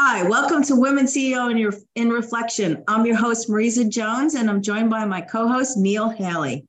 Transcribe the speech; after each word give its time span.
Hi, 0.00 0.22
welcome 0.22 0.62
to 0.62 0.76
Women 0.76 1.06
CEO 1.06 1.50
in 1.50 1.56
your 1.56 1.74
in 1.96 2.08
Reflection. 2.08 2.84
I'm 2.86 3.04
your 3.04 3.16
host 3.16 3.48
Marisa 3.48 3.88
Jones, 3.88 4.36
and 4.36 4.48
I'm 4.48 4.62
joined 4.62 4.90
by 4.90 5.04
my 5.04 5.20
co-host 5.20 5.76
Neil 5.76 6.08
Haley. 6.08 6.64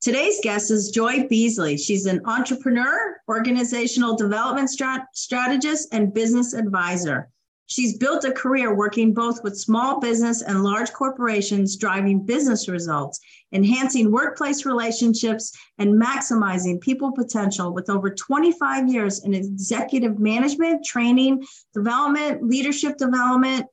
Today's 0.00 0.40
guest 0.42 0.70
is 0.70 0.90
Joi 0.90 1.28
Beasley. 1.28 1.76
She's 1.76 2.06
an 2.06 2.22
entrepreneur, 2.24 3.20
organizational 3.28 4.16
development 4.16 4.70
strat- 4.70 5.04
strategist, 5.12 5.92
and 5.92 6.14
business 6.14 6.54
advisor. 6.54 7.28
She's 7.70 7.96
built 7.96 8.24
a 8.24 8.32
career 8.32 8.74
working 8.74 9.14
both 9.14 9.44
with 9.44 9.56
small 9.56 10.00
business 10.00 10.42
and 10.42 10.64
large 10.64 10.92
corporations, 10.92 11.76
driving 11.76 12.26
business 12.26 12.68
results, 12.68 13.20
enhancing 13.52 14.10
workplace 14.10 14.66
relationships, 14.66 15.52
and 15.78 15.94
maximizing 15.94 16.80
people 16.80 17.12
potential 17.12 17.72
with 17.72 17.88
over 17.88 18.10
25 18.10 18.88
years 18.88 19.24
in 19.24 19.34
executive 19.34 20.18
management, 20.18 20.84
training, 20.84 21.46
development, 21.72 22.42
leadership 22.42 22.96
development. 22.96 23.66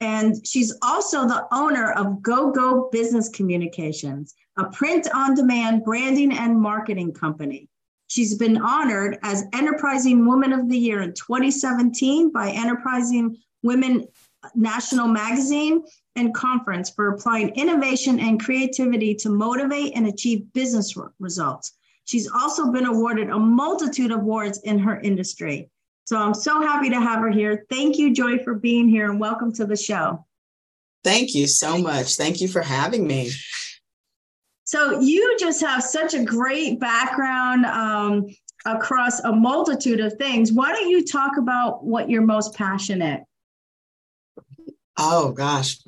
And 0.00 0.44
she's 0.44 0.76
also 0.82 1.24
the 1.24 1.46
owner 1.52 1.92
of 1.92 2.22
GOGO 2.22 2.90
Business 2.90 3.28
Communications, 3.28 4.34
a 4.58 4.64
print 4.64 5.06
on 5.14 5.36
demand 5.36 5.84
branding 5.84 6.32
and 6.32 6.60
marketing 6.60 7.12
company. 7.12 7.68
She's 8.14 8.36
been 8.36 8.58
honored 8.58 9.18
as 9.24 9.42
Enterprising 9.52 10.24
Woman 10.24 10.52
of 10.52 10.68
the 10.68 10.78
Year 10.78 11.02
in 11.02 11.14
2017 11.14 12.30
by 12.30 12.50
Enterprising 12.50 13.36
Women 13.64 14.06
National 14.54 15.08
Magazine 15.08 15.82
and 16.14 16.32
Conference 16.32 16.90
for 16.90 17.08
applying 17.08 17.48
innovation 17.56 18.20
and 18.20 18.40
creativity 18.40 19.16
to 19.16 19.30
motivate 19.30 19.96
and 19.96 20.06
achieve 20.06 20.44
business 20.52 20.94
results. 21.18 21.72
She's 22.04 22.30
also 22.30 22.70
been 22.70 22.86
awarded 22.86 23.30
a 23.30 23.38
multitude 23.40 24.12
of 24.12 24.20
awards 24.20 24.60
in 24.60 24.78
her 24.78 25.00
industry. 25.00 25.68
So 26.04 26.16
I'm 26.16 26.34
so 26.34 26.60
happy 26.60 26.90
to 26.90 27.00
have 27.00 27.18
her 27.18 27.32
here. 27.32 27.66
Thank 27.68 27.98
you, 27.98 28.14
Joi, 28.14 28.38
for 28.44 28.54
being 28.54 28.88
here 28.88 29.10
and 29.10 29.18
welcome 29.18 29.52
to 29.54 29.66
the 29.66 29.76
show. 29.76 30.24
Thank 31.02 31.34
you 31.34 31.48
so 31.48 31.78
much. 31.78 32.14
Thank 32.14 32.40
you 32.40 32.46
for 32.46 32.62
having 32.62 33.08
me. 33.08 33.32
So 34.64 35.00
you 35.00 35.36
just 35.38 35.60
have 35.60 35.82
such 35.82 36.14
a 36.14 36.24
great 36.24 36.80
background 36.80 37.66
um, 37.66 38.26
across 38.64 39.20
a 39.20 39.32
multitude 39.32 40.00
of 40.00 40.14
things. 40.14 40.52
Why 40.52 40.72
don't 40.72 40.88
you 40.88 41.04
talk 41.04 41.36
about 41.38 41.84
what 41.84 42.08
you're 42.08 42.22
most 42.22 42.54
passionate? 42.54 43.22
Oh 44.96 45.32
gosh, 45.32 45.78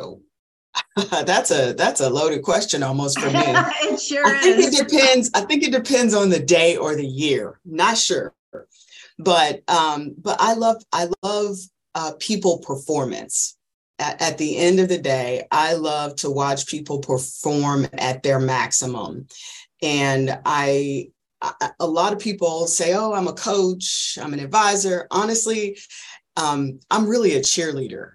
that's 1.24 1.50
a 1.50 1.72
that's 1.72 2.00
a 2.00 2.10
loaded 2.10 2.42
question 2.42 2.82
almost 2.82 3.18
for 3.18 3.30
me. 3.30 3.34
it 3.36 4.00
sure 4.00 4.26
I 4.26 4.40
think 4.42 4.58
is. 4.58 4.80
it 4.80 4.88
depends. 4.88 5.30
I 5.34 5.40
think 5.42 5.62
it 5.62 5.72
depends 5.72 6.12
on 6.12 6.28
the 6.28 6.40
day 6.40 6.76
or 6.76 6.94
the 6.94 7.06
year. 7.06 7.60
Not 7.64 7.96
sure, 7.96 8.34
but 9.18 9.62
um, 9.68 10.14
but 10.18 10.36
I 10.38 10.54
love 10.54 10.82
I 10.92 11.08
love 11.22 11.56
uh, 11.94 12.12
people 12.18 12.58
performance 12.58 13.55
at, 13.98 14.38
the 14.38 14.58
end 14.58 14.80
of 14.80 14.88
the 14.88 14.98
day, 14.98 15.46
I 15.50 15.74
love 15.74 16.16
to 16.16 16.30
watch 16.30 16.66
people 16.66 16.98
perform 16.98 17.86
at 17.94 18.22
their 18.22 18.40
maximum. 18.40 19.26
And 19.82 20.38
I, 20.44 21.08
a 21.80 21.86
lot 21.86 22.12
of 22.12 22.18
people 22.18 22.66
say, 22.66 22.94
oh, 22.94 23.12
I'm 23.12 23.28
a 23.28 23.32
coach, 23.32 24.18
I'm 24.20 24.32
an 24.32 24.40
advisor. 24.40 25.06
Honestly, 25.10 25.78
um, 26.36 26.80
I'm 26.90 27.06
really 27.06 27.34
a 27.34 27.40
cheerleader. 27.40 28.12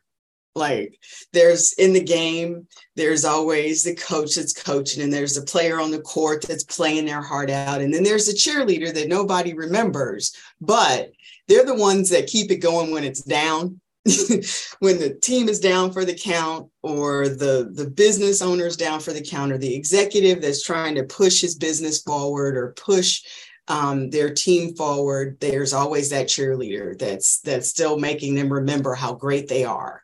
Like 0.54 1.00
there's 1.32 1.72
in 1.74 1.94
the 1.94 2.04
game, 2.04 2.68
there's 2.98 3.24
always 3.24 3.84
the 3.84 3.96
coach 3.96 4.36
that's 4.36 4.52
coaching, 4.52 5.02
and 5.02 5.12
there's 5.12 5.36
the 5.36 5.46
player 5.46 5.80
on 5.80 5.92
the 5.92 6.02
court 6.02 6.42
that's 6.42 6.66
playing 6.66 7.06
their 7.06 7.22
heart 7.22 7.50
out. 7.50 7.80
And 7.80 7.94
then 7.94 8.04
there's 8.04 8.26
the 8.26 8.34
cheerleader 8.34 8.94
that 8.94 9.08
nobody 9.08 9.54
remembers, 9.54 10.36
but 10.60 11.12
they're 11.48 11.66
the 11.66 11.76
ones 11.76 12.10
that 12.10 12.28
keep 12.28 12.52
it 12.52 12.58
going 12.58 12.92
when 12.92 13.06
it's 13.06 13.22
down 13.22 13.80
when 14.80 14.98
the 15.00 15.16
team 15.22 15.48
is 15.48 15.60
down 15.60 15.92
for 15.92 16.06
the 16.06 16.16
count 16.16 16.68
or 16.82 17.30
the 17.30 17.70
the 17.74 17.88
business 17.88 18.42
owner 18.42 18.66
is 18.66 18.76
down 18.76 19.00
for 19.00 19.14
the 19.14 19.22
count 19.22 19.52
or 19.52 19.60
the 19.60 19.76
executive 19.76 20.42
that's 20.42 20.64
trying 20.64 20.96
to 20.96 21.04
push 21.04 21.40
his 21.40 21.54
business 21.54 22.02
forward 22.02 22.58
or 22.58 22.74
push 22.74 23.24
um, 23.68 24.10
their 24.10 24.34
team 24.34 24.76
forward 24.76 25.38
there's 25.40 25.72
always 25.72 26.10
that 26.10 26.26
cheerleader 26.26 26.98
that's 26.98 27.42
that's 27.42 27.70
still 27.70 28.00
making 28.00 28.34
them 28.34 28.52
remember 28.52 28.96
how 28.96 29.14
great 29.14 29.48
they 29.48 29.64
are 29.64 30.02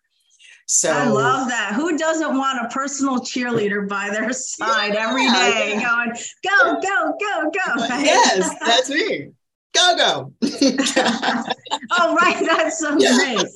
so 0.69 0.91
I 0.91 1.07
love 1.07 1.47
that. 1.47 1.75
Who 1.75 1.97
doesn't 1.97 2.38
want 2.38 2.59
a 2.66 2.68
personal 2.68 3.19
cheerleader 3.19 3.88
by 3.88 4.09
their 4.09 4.34
side 4.34 4.96
yeah, 4.96 5.07
every 5.07 5.25
day 5.25 5.75
yeah. 5.75 5.81
going, 5.81 6.12
go, 6.44 6.81
go, 6.81 7.13
go, 7.18 7.52
go. 7.52 7.88
Yes, 8.00 8.53
that's 8.59 8.90
me 8.90 9.31
go 9.77 9.95
go. 9.97 10.33
oh, 11.91 12.15
right. 12.15 12.45
That's 12.45 12.79
so 12.79 12.97
yeah. 12.97 13.17
great. 13.17 13.47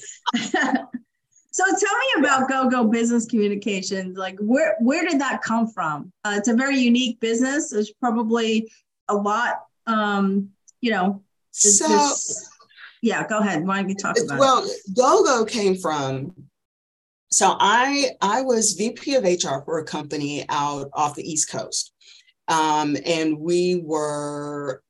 so 1.51 1.63
tell 1.65 1.97
me 1.97 2.19
about 2.19 2.49
GOGO 2.49 2.91
Business 2.91 3.25
Communications. 3.25 4.17
Like, 4.17 4.37
where 4.39 4.75
where 4.79 5.07
did 5.07 5.19
that 5.21 5.41
come 5.41 5.67
from? 5.67 6.11
Uh, 6.23 6.35
it's 6.37 6.47
a 6.47 6.55
very 6.55 6.77
unique 6.77 7.19
business. 7.19 7.69
There's 7.69 7.91
probably 7.91 8.71
a 9.07 9.15
lot. 9.15 9.61
Um, 9.87 10.49
you 10.79 10.91
know. 10.91 11.23
So. 11.51 12.13
Yeah, 13.03 13.27
go 13.27 13.39
ahead. 13.39 13.65
Why 13.65 13.81
don't 13.81 13.89
you 13.89 13.95
talk 13.95 14.15
about 14.19 14.38
well, 14.38 14.63
it? 14.63 14.71
Well, 14.95 15.23
GoGo 15.23 15.45
came 15.45 15.75
from 15.75 16.35
so 17.31 17.55
I 17.59 18.11
I 18.21 18.41
was 18.41 18.73
VP 18.73 19.15
of 19.15 19.23
HR 19.23 19.63
for 19.63 19.79
a 19.79 19.85
company 19.85 20.45
out 20.49 20.89
off 20.93 21.15
the 21.15 21.29
East 21.29 21.49
Coast. 21.49 21.93
Um, 22.47 22.97
and 23.05 23.39
we 23.39 23.81
were 23.83 24.83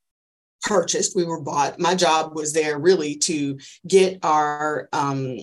purchased, 0.62 1.16
we 1.16 1.26
were 1.26 1.42
bought. 1.42 1.80
My 1.80 1.96
job 1.96 2.36
was 2.36 2.54
there 2.54 2.80
really 2.80 3.16
to 3.18 3.58
get 3.88 4.20
our 4.24 4.90
um, 4.94 5.38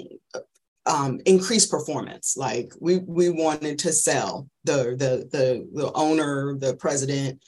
um, 0.87 1.21
increased 1.27 1.71
performance. 1.71 2.37
Like 2.37 2.73
we 2.81 2.99
we 2.99 3.31
wanted 3.31 3.79
to 3.81 3.93
sell 3.93 4.49
the 4.65 4.97
the 4.97 5.29
the 5.31 5.69
the 5.73 5.93
owner, 5.93 6.57
the 6.59 6.75
president. 6.77 7.43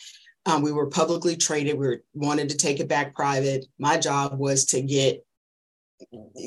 Um, 0.47 0.63
we 0.63 0.73
were 0.73 0.87
publicly 0.87 1.37
traded. 1.37 1.79
We 1.79 1.87
were, 1.87 2.03
wanted 2.15 2.49
to 2.51 2.57
take 2.57 2.81
it 2.81 2.89
back 2.89 3.15
private. 3.15 3.67
My 3.79 3.99
job 3.99 4.39
was 4.39 4.65
to 4.67 4.81
get 4.83 5.25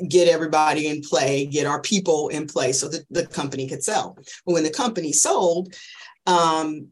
get 0.10 0.28
everybody 0.28 0.88
in 0.88 1.02
play, 1.02 1.46
get 1.46 1.68
our 1.68 1.82
people 1.82 2.30
in 2.30 2.48
place 2.48 2.80
so 2.80 2.90
that 2.90 3.06
the 3.10 3.26
company 3.28 3.68
could 3.68 3.84
sell. 3.84 4.18
But 4.46 4.54
when 4.54 4.64
the 4.64 4.72
company 4.72 5.12
sold, 5.12 5.74
um, 6.26 6.88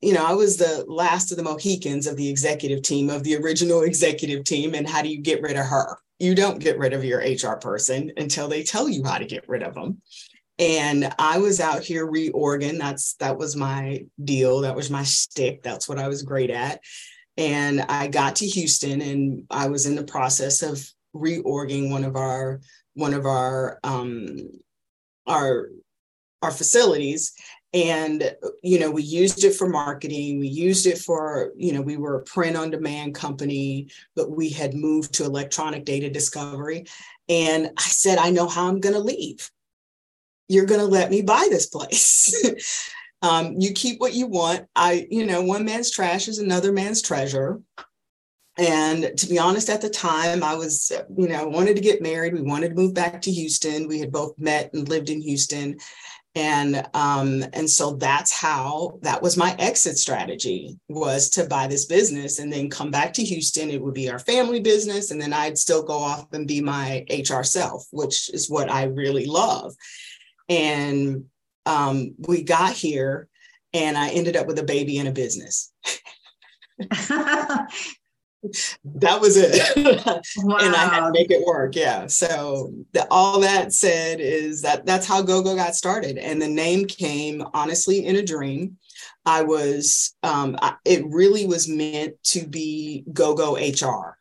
you 0.00 0.12
know, 0.12 0.24
I 0.24 0.34
was 0.34 0.56
the 0.56 0.84
last 0.86 1.30
of 1.30 1.36
the 1.36 1.42
Mohicans 1.42 2.06
of 2.06 2.16
the 2.16 2.28
executive 2.28 2.82
team, 2.82 3.10
of 3.10 3.24
the 3.24 3.36
original 3.36 3.82
executive 3.84 4.44
team. 4.44 4.74
And 4.74 4.88
how 4.88 5.02
do 5.02 5.08
you 5.08 5.20
get 5.20 5.42
rid 5.42 5.56
of 5.56 5.66
her? 5.66 5.98
You 6.18 6.34
don't 6.34 6.60
get 6.60 6.78
rid 6.78 6.92
of 6.92 7.04
your 7.04 7.20
HR 7.20 7.56
person 7.56 8.12
until 8.16 8.48
they 8.48 8.62
tell 8.62 8.88
you 8.88 9.04
how 9.04 9.18
to 9.18 9.24
get 9.24 9.48
rid 9.48 9.62
of 9.62 9.74
them. 9.74 10.00
And 10.58 11.12
I 11.18 11.38
was 11.38 11.60
out 11.60 11.82
here 11.82 12.06
reorgan. 12.06 12.78
That's 12.78 13.14
that 13.14 13.36
was 13.36 13.56
my 13.56 14.06
deal. 14.22 14.60
That 14.60 14.76
was 14.76 14.90
my 14.90 15.02
stick. 15.02 15.62
That's 15.62 15.88
what 15.88 15.98
I 15.98 16.06
was 16.06 16.22
great 16.22 16.50
at. 16.50 16.80
And 17.36 17.80
I 17.82 18.06
got 18.06 18.36
to 18.36 18.46
Houston 18.46 19.00
and 19.00 19.44
I 19.50 19.68
was 19.68 19.86
in 19.86 19.96
the 19.96 20.04
process 20.04 20.62
of 20.62 20.80
reorging 21.14 21.90
one 21.90 22.04
of 22.04 22.14
our 22.14 22.60
one 22.94 23.14
of 23.14 23.26
our 23.26 23.80
um 23.82 24.36
our 25.26 25.70
our 26.42 26.50
facilities 26.52 27.32
and 27.74 28.34
you 28.62 28.78
know 28.78 28.90
we 28.90 29.02
used 29.02 29.42
it 29.42 29.54
for 29.54 29.68
marketing 29.68 30.38
we 30.38 30.46
used 30.46 30.86
it 30.86 30.96
for 30.96 31.50
you 31.56 31.72
know 31.72 31.82
we 31.82 31.96
were 31.96 32.14
a 32.14 32.22
print 32.22 32.56
on 32.56 32.70
demand 32.70 33.14
company 33.14 33.88
but 34.14 34.30
we 34.30 34.48
had 34.48 34.74
moved 34.74 35.12
to 35.12 35.24
electronic 35.24 35.84
data 35.84 36.08
discovery. 36.08 36.86
And 37.28 37.70
i 37.76 37.82
said 37.82 38.18
i 38.18 38.30
know 38.30 38.48
how 38.48 38.68
i'm 38.68 38.80
going 38.80 38.94
to 38.94 39.00
leave. 39.00 39.50
You're 40.48 40.66
going 40.66 40.80
to 40.80 40.86
let 40.86 41.10
me 41.10 41.22
buy 41.22 41.46
this 41.50 41.66
place. 41.66 42.90
Um, 43.22 43.54
you 43.58 43.72
keep 43.72 44.02
what 44.02 44.12
you 44.12 44.26
want. 44.26 44.66
I 44.76 45.06
you 45.10 45.24
know 45.24 45.40
one 45.42 45.64
man's 45.64 45.90
trash 45.90 46.28
is 46.28 46.40
another 46.40 46.72
man's 46.72 47.00
treasure. 47.00 47.62
And 48.58 49.16
to 49.16 49.26
be 49.26 49.38
honest 49.38 49.70
at 49.70 49.80
the 49.80 49.88
time 49.88 50.44
i 50.44 50.54
was 50.54 50.92
you 51.16 51.28
know 51.28 51.48
wanted 51.48 51.76
to 51.76 51.80
get 51.80 52.02
married. 52.02 52.34
We 52.34 52.42
wanted 52.42 52.68
to 52.68 52.74
move 52.74 52.92
back 52.92 53.22
to 53.22 53.32
houston. 53.32 53.88
We 53.88 53.98
had 53.98 54.12
both 54.12 54.38
met 54.38 54.74
and 54.74 54.86
lived 54.90 55.08
in 55.08 55.22
houston 55.22 55.78
and 56.34 56.86
um, 56.94 57.44
and 57.52 57.68
so 57.68 57.92
that's 57.92 58.32
how 58.32 58.98
that 59.02 59.22
was 59.22 59.36
my 59.36 59.54
exit 59.58 59.98
strategy 59.98 60.78
was 60.88 61.30
to 61.30 61.46
buy 61.46 61.66
this 61.66 61.84
business 61.84 62.38
and 62.38 62.52
then 62.52 62.68
come 62.68 62.90
back 62.90 63.12
to 63.12 63.24
houston 63.24 63.70
it 63.70 63.80
would 63.80 63.94
be 63.94 64.10
our 64.10 64.18
family 64.18 64.60
business 64.60 65.10
and 65.10 65.20
then 65.20 65.32
i'd 65.32 65.56
still 65.56 65.82
go 65.82 65.98
off 65.98 66.32
and 66.32 66.48
be 66.48 66.60
my 66.60 67.04
hr 67.30 67.42
self 67.42 67.86
which 67.90 68.30
is 68.34 68.50
what 68.50 68.70
i 68.70 68.84
really 68.84 69.26
love 69.26 69.74
and 70.48 71.24
um, 71.66 72.14
we 72.18 72.42
got 72.42 72.72
here 72.72 73.28
and 73.72 73.98
I 73.98 74.10
ended 74.10 74.36
up 74.36 74.46
with 74.46 74.58
a 74.58 74.64
baby 74.64 74.98
and 74.98 75.08
a 75.08 75.12
business. 75.12 75.72
that 78.84 79.20
was 79.20 79.36
it. 79.36 79.76
Wow. 80.38 80.56
and 80.60 80.74
i 80.74 80.84
had 80.84 81.06
to 81.06 81.12
make 81.12 81.30
it 81.30 81.44
work 81.46 81.74
yeah. 81.74 82.06
So 82.06 82.72
the, 82.92 83.06
all 83.10 83.40
that 83.40 83.72
said 83.72 84.20
is 84.20 84.62
that 84.62 84.86
that's 84.86 85.06
how 85.06 85.22
gogo 85.22 85.54
got 85.54 85.74
started. 85.74 86.18
And 86.18 86.40
the 86.40 86.48
name 86.48 86.86
came 86.86 87.44
honestly 87.52 88.06
in 88.06 88.16
a 88.16 88.22
dream. 88.22 88.78
I 89.26 89.42
was 89.42 90.14
um, 90.22 90.56
I, 90.60 90.74
it 90.84 91.04
really 91.06 91.46
was 91.46 91.68
meant 91.68 92.22
to 92.24 92.46
be 92.46 93.04
gogo 93.12 93.56
hr 93.56 94.16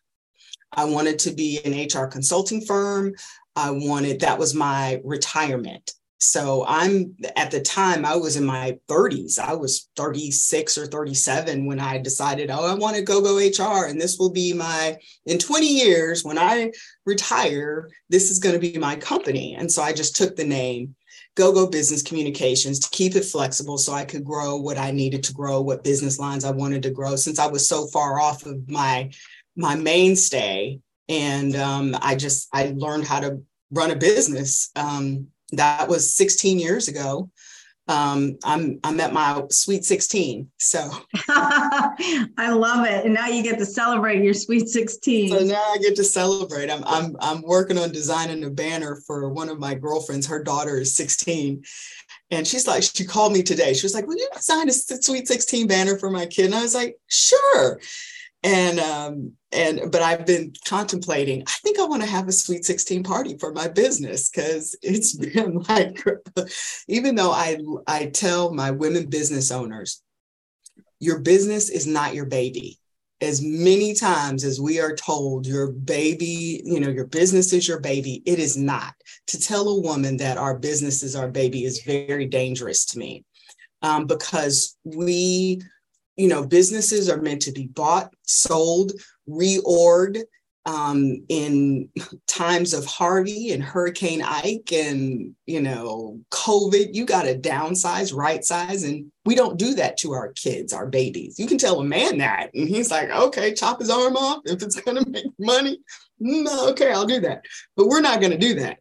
i 0.75 0.85
wanted 0.85 1.19
to 1.19 1.31
be 1.31 1.59
an 1.65 1.73
hr 1.73 2.07
consulting 2.07 2.61
firm. 2.61 3.13
I 3.55 3.69
wanted 3.69 4.21
that 4.21 4.39
was 4.39 4.55
my 4.55 4.99
retirement 5.03 5.93
so 6.23 6.65
I'm 6.65 7.15
at 7.35 7.51
the 7.51 7.59
time 7.59 8.05
I 8.05 8.15
was 8.15 8.37
in 8.37 8.45
my 8.45 8.77
30s. 8.87 9.37
I 9.39 9.53
was 9.53 9.89
36 9.97 10.77
or 10.77 10.85
37 10.85 11.65
when 11.65 11.79
I 11.79 11.97
decided, 11.97 12.49
oh, 12.49 12.65
I 12.65 12.73
want 12.75 12.95
to 12.95 13.01
go 13.01 13.21
go 13.21 13.37
HR 13.37 13.87
and 13.87 13.99
this 13.99 14.17
will 14.17 14.31
be 14.31 14.53
my 14.53 14.97
in 15.25 15.37
20 15.37 15.67
years 15.67 16.23
when 16.23 16.37
I 16.37 16.71
retire, 17.05 17.89
this 18.09 18.31
is 18.31 18.39
going 18.39 18.53
to 18.53 18.59
be 18.59 18.77
my 18.79 18.95
company. 18.95 19.55
And 19.55 19.69
so 19.69 19.81
I 19.81 19.91
just 19.91 20.15
took 20.15 20.35
the 20.35 20.45
name 20.45 20.95
GoGo 21.35 21.67
Business 21.67 22.01
Communications 22.01 22.79
to 22.79 22.89
keep 22.91 23.15
it 23.15 23.25
flexible 23.25 23.77
so 23.77 23.91
I 23.91 24.05
could 24.05 24.23
grow 24.23 24.55
what 24.55 24.77
I 24.77 24.91
needed 24.91 25.23
to 25.25 25.33
grow, 25.33 25.61
what 25.61 25.83
business 25.83 26.19
lines 26.19 26.45
I 26.45 26.51
wanted 26.51 26.83
to 26.83 26.91
grow 26.91 27.17
since 27.17 27.37
I 27.37 27.47
was 27.47 27.67
so 27.67 27.87
far 27.87 28.19
off 28.19 28.45
of 28.45 28.69
my 28.69 29.11
my 29.55 29.75
mainstay 29.75 30.79
and 31.09 31.55
um, 31.55 31.97
I 32.01 32.15
just 32.15 32.47
I 32.53 32.73
learned 32.75 33.05
how 33.05 33.19
to 33.19 33.41
run 33.71 33.91
a 33.91 33.95
business 33.95 34.69
um, 34.75 35.27
that 35.57 35.87
was 35.87 36.13
16 36.13 36.59
years 36.59 36.87
ago. 36.87 37.29
Um, 37.89 38.37
I'm 38.45 38.79
I'm 38.85 38.99
at 39.01 39.11
my 39.11 39.43
sweet 39.51 39.83
16. 39.83 40.49
So 40.57 40.89
I 41.27 42.53
love 42.53 42.85
it. 42.85 43.03
And 43.03 43.13
now 43.13 43.27
you 43.27 43.43
get 43.43 43.59
to 43.59 43.65
celebrate 43.65 44.23
your 44.23 44.33
sweet 44.33 44.69
16. 44.69 45.31
So 45.31 45.39
now 45.43 45.61
I 45.61 45.77
get 45.79 45.97
to 45.97 46.03
celebrate. 46.03 46.69
I'm 46.71 46.83
I'm 46.85 47.17
I'm 47.19 47.41
working 47.41 47.77
on 47.77 47.91
designing 47.91 48.45
a 48.45 48.49
banner 48.49 49.01
for 49.05 49.27
one 49.29 49.49
of 49.49 49.59
my 49.59 49.73
girlfriends. 49.73 50.27
Her 50.27 50.41
daughter 50.41 50.77
is 50.77 50.95
16. 50.95 51.61
And 52.31 52.47
she's 52.47 52.67
like, 52.67 52.83
she 52.83 53.03
called 53.03 53.33
me 53.33 53.43
today. 53.43 53.73
She 53.73 53.85
was 53.85 53.93
like, 53.93 54.07
Will 54.07 54.17
you 54.17 54.29
design 54.33 54.69
a 54.69 54.73
sweet 54.73 55.27
16 55.27 55.67
banner 55.67 55.97
for 55.97 56.09
my 56.09 56.25
kid? 56.25 56.45
And 56.45 56.55
I 56.55 56.61
was 56.61 56.73
like, 56.73 56.95
sure 57.07 57.79
and 58.43 58.79
um 58.79 59.31
and 59.53 59.91
but 59.91 60.01
i've 60.01 60.25
been 60.25 60.53
contemplating 60.67 61.41
i 61.47 61.51
think 61.63 61.79
i 61.79 61.85
want 61.85 62.01
to 62.01 62.09
have 62.09 62.27
a 62.27 62.31
sweet 62.31 62.65
16 62.65 63.03
party 63.03 63.37
for 63.37 63.51
my 63.53 63.67
business 63.67 64.29
because 64.29 64.75
it's 64.81 65.15
been 65.33 65.59
like 65.69 66.03
even 66.87 67.15
though 67.15 67.31
i 67.31 67.57
i 67.87 68.07
tell 68.07 68.53
my 68.53 68.71
women 68.71 69.09
business 69.09 69.51
owners 69.51 70.01
your 71.03 71.19
business 71.19 71.69
is 71.69 71.85
not 71.85 72.15
your 72.15 72.25
baby. 72.25 72.79
As 73.19 73.41
many 73.41 73.93
times 73.93 74.45
as 74.45 74.61
we 74.61 74.79
are 74.79 74.95
told 74.95 75.45
your 75.45 75.71
baby 75.71 76.61
you 76.63 76.79
know 76.79 76.89
your 76.89 77.07
business 77.07 77.51
is 77.51 77.67
your 77.67 77.79
baby 77.79 78.23
it 78.25 78.39
is 78.39 78.55
not. 78.55 78.93
To 79.27 79.39
tell 79.39 79.67
a 79.67 79.81
woman 79.81 80.17
that 80.17 80.37
our 80.37 80.57
business 80.57 81.03
is 81.03 81.15
our 81.15 81.27
baby 81.27 81.65
is 81.65 81.83
very 81.83 82.25
dangerous 82.25 82.85
to 82.85 82.99
me. 82.99 83.25
Um, 83.81 84.07
because 84.07 84.77
we 84.85 85.61
you 86.15 86.27
know, 86.27 86.45
businesses 86.45 87.09
are 87.09 87.21
meant 87.21 87.41
to 87.43 87.51
be 87.51 87.67
bought, 87.67 88.13
sold, 88.23 88.93
reorged. 89.27 90.23
Um, 90.65 91.25
in 91.27 91.89
times 92.25 92.73
of 92.73 92.85
Harvey 92.85 93.51
and 93.51 93.61
Hurricane 93.61 94.21
Ike 94.21 94.71
and 94.71 95.35
you 95.45 95.59
know 95.59 96.21
COVID, 96.31 96.95
you 96.95 97.05
got 97.05 97.23
to 97.23 97.37
downsize, 97.37 98.15
right 98.15 98.41
size, 98.45 98.83
and 98.83 99.11
we 99.25 99.35
don't 99.35 99.59
do 99.59 99.73
that 99.73 99.97
to 99.97 100.13
our 100.13 100.31
kids, 100.31 100.71
our 100.71 100.87
babies. 100.87 101.37
You 101.37 101.47
can 101.47 101.57
tell 101.57 101.81
a 101.81 101.83
man 101.83 102.17
that, 102.19 102.49
and 102.53 102.69
he's 102.69 102.91
like, 102.91 103.09
"Okay, 103.09 103.53
chop 103.53 103.81
his 103.81 103.89
arm 103.89 104.15
off 104.15 104.43
if 104.45 104.63
it's 104.63 104.79
going 104.79 105.03
to 105.03 105.09
make 105.09 105.25
money." 105.37 105.79
No, 106.21 106.69
okay, 106.69 106.93
I'll 106.93 107.05
do 107.05 107.19
that, 107.19 107.43
but 107.75 107.87
we're 107.87 107.99
not 107.99 108.21
going 108.21 108.31
to 108.31 108.37
do 108.37 108.53
that. 108.61 108.77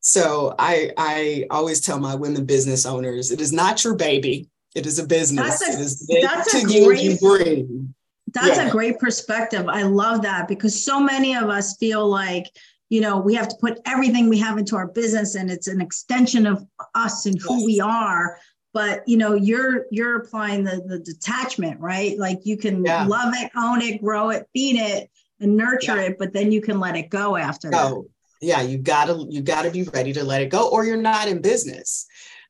So 0.00 0.54
I 0.58 0.90
I 0.98 1.46
always 1.50 1.80
tell 1.80 1.98
my 1.98 2.14
women 2.16 2.44
business 2.44 2.84
owners, 2.84 3.30
it 3.30 3.40
is 3.40 3.52
not 3.52 3.84
your 3.84 3.94
baby. 3.94 4.48
It 4.74 4.86
is 4.86 4.98
a 4.98 5.06
business. 5.06 5.60
That's 5.60 5.68
a, 5.68 5.72
it 5.72 5.84
is 5.84 6.10
that's 6.22 6.54
a 6.54 6.84
great, 6.84 7.20
bring. 7.20 7.94
That's 8.32 8.56
yeah. 8.56 8.68
a 8.68 8.70
great 8.70 8.98
perspective. 8.98 9.68
I 9.68 9.82
love 9.82 10.22
that 10.22 10.48
because 10.48 10.84
so 10.84 10.98
many 10.98 11.34
of 11.34 11.50
us 11.50 11.76
feel 11.76 12.08
like, 12.08 12.46
you 12.88 13.00
know, 13.00 13.18
we 13.18 13.34
have 13.34 13.48
to 13.48 13.56
put 13.60 13.78
everything 13.84 14.28
we 14.28 14.38
have 14.38 14.58
into 14.58 14.76
our 14.76 14.88
business 14.88 15.34
and 15.34 15.50
it's 15.50 15.68
an 15.68 15.80
extension 15.80 16.46
of 16.46 16.66
us 16.94 17.26
and 17.26 17.38
who 17.40 17.58
yes. 17.58 17.66
we 17.66 17.80
are. 17.80 18.38
But 18.74 19.06
you 19.06 19.18
know, 19.18 19.34
you're 19.34 19.84
you're 19.90 20.16
applying 20.16 20.64
the 20.64 20.82
the 20.86 20.98
detachment, 20.98 21.78
right? 21.78 22.18
Like 22.18 22.40
you 22.44 22.56
can 22.56 22.82
yeah. 22.82 23.04
love 23.04 23.34
it, 23.36 23.50
own 23.54 23.82
it, 23.82 24.00
grow 24.00 24.30
it, 24.30 24.48
feed 24.54 24.80
it, 24.80 25.10
and 25.40 25.58
nurture 25.58 25.96
yeah. 25.96 26.04
it, 26.04 26.18
but 26.18 26.32
then 26.32 26.50
you 26.50 26.62
can 26.62 26.80
let 26.80 26.96
it 26.96 27.10
go 27.10 27.36
after 27.36 27.70
that. 27.70 27.92
Oh, 27.92 28.06
yeah, 28.40 28.62
you 28.62 28.78
gotta 28.78 29.26
you 29.28 29.42
gotta 29.42 29.70
be 29.70 29.82
ready 29.82 30.14
to 30.14 30.24
let 30.24 30.40
it 30.40 30.48
go, 30.48 30.70
or 30.70 30.86
you're 30.86 30.96
not 30.96 31.28
in 31.28 31.42
business 31.42 32.06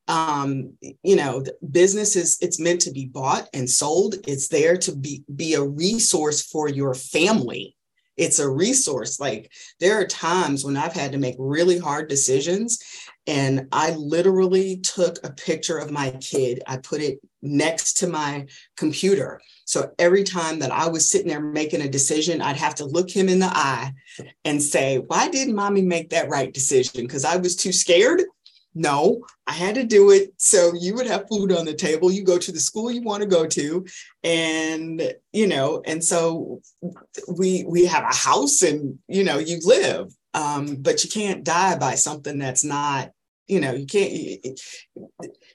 um, 0.08 0.76
you 1.02 1.16
know, 1.16 1.44
business 1.70 2.16
is 2.16 2.38
it's 2.40 2.60
meant 2.60 2.81
to 2.82 2.93
be 2.93 3.06
bought 3.06 3.49
and 3.54 3.69
sold. 3.69 4.16
It's 4.26 4.49
there 4.49 4.76
to 4.78 4.96
be 4.96 5.25
be 5.34 5.54
a 5.54 5.62
resource 5.62 6.43
for 6.43 6.69
your 6.69 6.94
family. 6.94 7.76
It's 8.16 8.38
a 8.38 8.49
resource. 8.49 9.20
Like 9.20 9.50
there 9.81 9.99
are 9.99 10.06
times 10.06 10.64
when 10.64 10.76
I've 10.76 10.93
had 10.93 11.12
to 11.12 11.19
make 11.19 11.37
really 11.38 11.78
hard 11.78 12.08
decisions, 12.08 12.81
and 13.26 13.69
I 13.70 13.93
literally 13.93 14.78
took 14.78 15.19
a 15.22 15.32
picture 15.32 15.78
of 15.78 15.93
my 15.93 16.10
kid. 16.20 16.62
I 16.66 16.78
put 16.78 17.00
it 17.00 17.20
next 17.40 17.94
to 17.98 18.06
my 18.06 18.46
computer. 18.76 19.40
So 19.64 19.93
every 19.98 20.25
time 20.25 20.58
that 20.58 20.72
I 20.72 20.88
was 20.88 21.10
sitting 21.10 21.28
there 21.28 21.40
making 21.40 21.81
a 21.81 21.88
decision, 21.88 22.43
I'd 22.43 22.56
have 22.56 22.75
to 22.76 22.84
look 22.84 23.08
him 23.08 23.28
in 23.28 23.38
the 23.38 23.50
eye 23.50 23.93
and 24.44 24.62
say, 24.62 24.98
Why 24.98 25.28
didn't 25.28 25.55
mommy 25.55 25.82
make 25.82 26.10
that 26.10 26.28
right 26.28 26.52
decision? 26.52 27.02
Because 27.02 27.25
I 27.25 27.37
was 27.37 27.56
too 27.56 27.72
scared 27.72 28.22
no, 28.74 29.24
I 29.46 29.52
had 29.52 29.74
to 29.74 29.84
do 29.84 30.10
it. 30.10 30.32
So 30.38 30.72
you 30.74 30.94
would 30.94 31.06
have 31.06 31.28
food 31.28 31.52
on 31.52 31.64
the 31.64 31.74
table. 31.74 32.10
You 32.10 32.24
go 32.24 32.38
to 32.38 32.52
the 32.52 32.60
school 32.60 32.90
you 32.90 33.02
want 33.02 33.22
to 33.22 33.28
go 33.28 33.46
to. 33.46 33.86
And, 34.24 35.14
you 35.32 35.46
know, 35.46 35.82
and 35.84 36.02
so 36.02 36.62
we 37.28 37.64
we 37.69 37.86
have 37.86 38.04
a 38.04 38.14
house 38.14 38.62
and, 38.62 38.98
you 39.08 39.24
know, 39.24 39.38
you 39.38 39.60
live. 39.62 40.12
Um, 40.34 40.76
but 40.76 41.04
you 41.04 41.10
can't 41.10 41.44
die 41.44 41.76
by 41.76 41.94
something 41.94 42.38
that's 42.38 42.64
not, 42.64 43.10
you 43.46 43.60
know, 43.60 43.72
you 43.72 43.86
can't 43.86 44.12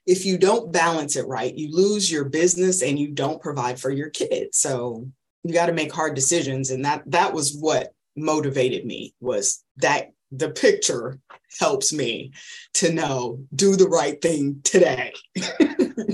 if 0.06 0.25
you 0.25 0.38
don't 0.38 0.72
balance 0.72 1.16
it 1.16 1.28
right, 1.28 1.56
you 1.56 1.75
lose 1.75 2.12
your 2.12 2.25
business 2.25 2.84
and 2.84 3.00
you 3.00 3.10
don't 3.10 3.42
provide 3.42 3.80
for 3.80 3.90
your 3.90 4.10
kids. 4.10 4.60
So 4.60 5.07
you 5.44 5.54
got 5.54 5.68
to 5.68 5.74
make 5.74 5.92
hard 5.92 6.14
decisions. 6.14 6.69
And 6.69 6.86
that 6.86 7.04
that 7.07 7.33
was 7.33 7.57
what 7.57 7.94
motivated 8.16 8.86
me 8.86 9.14
was 9.19 9.64
that 9.78 10.12
the 10.31 10.50
picture 10.50 11.19
helps 11.60 11.94
me 11.94 12.31
to 12.74 12.92
know 12.92 13.40
do 13.56 13.76
the 13.76 13.88
right 13.88 14.22
thing 14.22 14.60
today. 14.64 15.14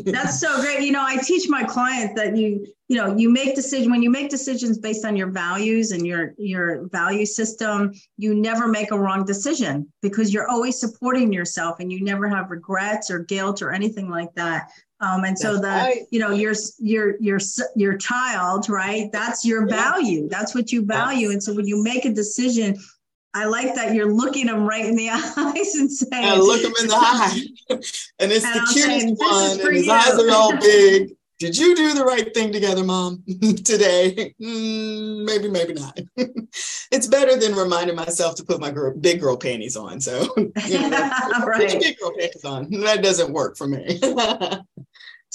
That's 0.05 0.39
so 0.39 0.61
great. 0.61 0.81
You 0.81 0.91
know 0.91 1.03
i 1.03 1.17
teach 1.17 1.49
my 1.49 1.63
clients 1.63 2.15
that 2.15 2.35
you 2.35 2.65
you 2.87 2.97
know 2.97 3.15
you 3.15 3.29
make 3.29 3.55
decision 3.55 3.91
when 3.91 4.03
you 4.03 4.09
make 4.09 4.29
decisions 4.29 4.77
based 4.77 5.05
on 5.05 5.15
your 5.15 5.31
values 5.31 5.91
and 5.91 6.05
your 6.05 6.33
your 6.37 6.87
value 6.89 7.25
system 7.25 7.91
you 8.17 8.35
never 8.35 8.67
make 8.67 8.91
a 8.91 8.99
wrong 8.99 9.25
decision 9.25 9.91
because 10.01 10.33
you're 10.33 10.49
always 10.49 10.79
supporting 10.79 11.31
yourself 11.31 11.79
and 11.79 11.91
you 11.91 12.03
never 12.03 12.27
have 12.27 12.51
regrets 12.51 13.09
or 13.09 13.19
guilt 13.19 13.61
or 13.61 13.71
anything 13.71 14.09
like 14.09 14.33
that. 14.35 14.69
Um, 14.99 15.25
and 15.25 15.37
so 15.37 15.59
that 15.59 15.95
you 16.11 16.19
know 16.19 16.31
your 16.31 16.53
your 16.79 17.15
your 17.19 17.39
your 17.75 17.97
child 17.97 18.69
right? 18.69 19.09
That's 19.11 19.43
your 19.43 19.67
value. 19.67 20.29
That's 20.29 20.55
what 20.55 20.71
you 20.71 20.85
value. 20.85 21.31
And 21.31 21.43
so 21.43 21.53
when 21.53 21.67
you 21.67 21.83
make 21.83 22.05
a 22.05 22.13
decision 22.13 22.77
I 23.35 23.45
like 23.45 23.73
that 23.75 23.95
you're 23.95 24.11
looking 24.11 24.45
them 24.45 24.67
right 24.67 24.85
in 24.85 24.95
the 24.95 25.09
eyes 25.11 25.75
and 25.75 25.91
saying, 25.91 26.25
I 26.25 26.35
look 26.35 26.61
them 26.61 26.73
in 26.81 26.87
the 26.87 26.95
eye. 26.95 27.39
and 28.19 28.31
it's 28.31 28.45
and 28.45 28.55
the 28.55 28.59
I'm 28.59 28.67
cutest 28.67 28.85
saying, 28.85 29.15
one. 29.15 29.59
And 29.59 29.75
his 29.75 29.85
you. 29.85 29.91
eyes 29.91 30.19
are 30.19 30.31
all 30.31 30.55
big. 30.61 31.11
Did 31.39 31.57
you 31.57 31.75
do 31.75 31.93
the 31.93 32.05
right 32.05 32.33
thing 32.33 32.53
together, 32.53 32.83
mom, 32.83 33.21
today? 33.65 34.33
Mm, 34.41 35.25
maybe, 35.25 35.49
maybe 35.49 35.73
not. 35.73 35.99
it's 36.91 37.07
better 37.07 37.37
than 37.37 37.55
reminding 37.55 37.97
myself 37.97 38.35
to 38.35 38.45
put 38.45 38.61
my 38.61 38.71
girl, 38.71 38.95
big 38.97 39.19
girl 39.19 39.35
panties 39.35 39.75
on. 39.75 39.99
So, 39.99 40.29
you 40.37 40.89
know, 40.89 41.09
right. 41.45 41.61
put 41.61 41.71
your 41.71 41.81
big 41.81 41.97
girl 41.97 42.13
panties 42.17 42.45
on. 42.45 42.69
That 42.81 43.03
doesn't 43.03 43.33
work 43.33 43.57
for 43.57 43.67
me. 43.67 43.99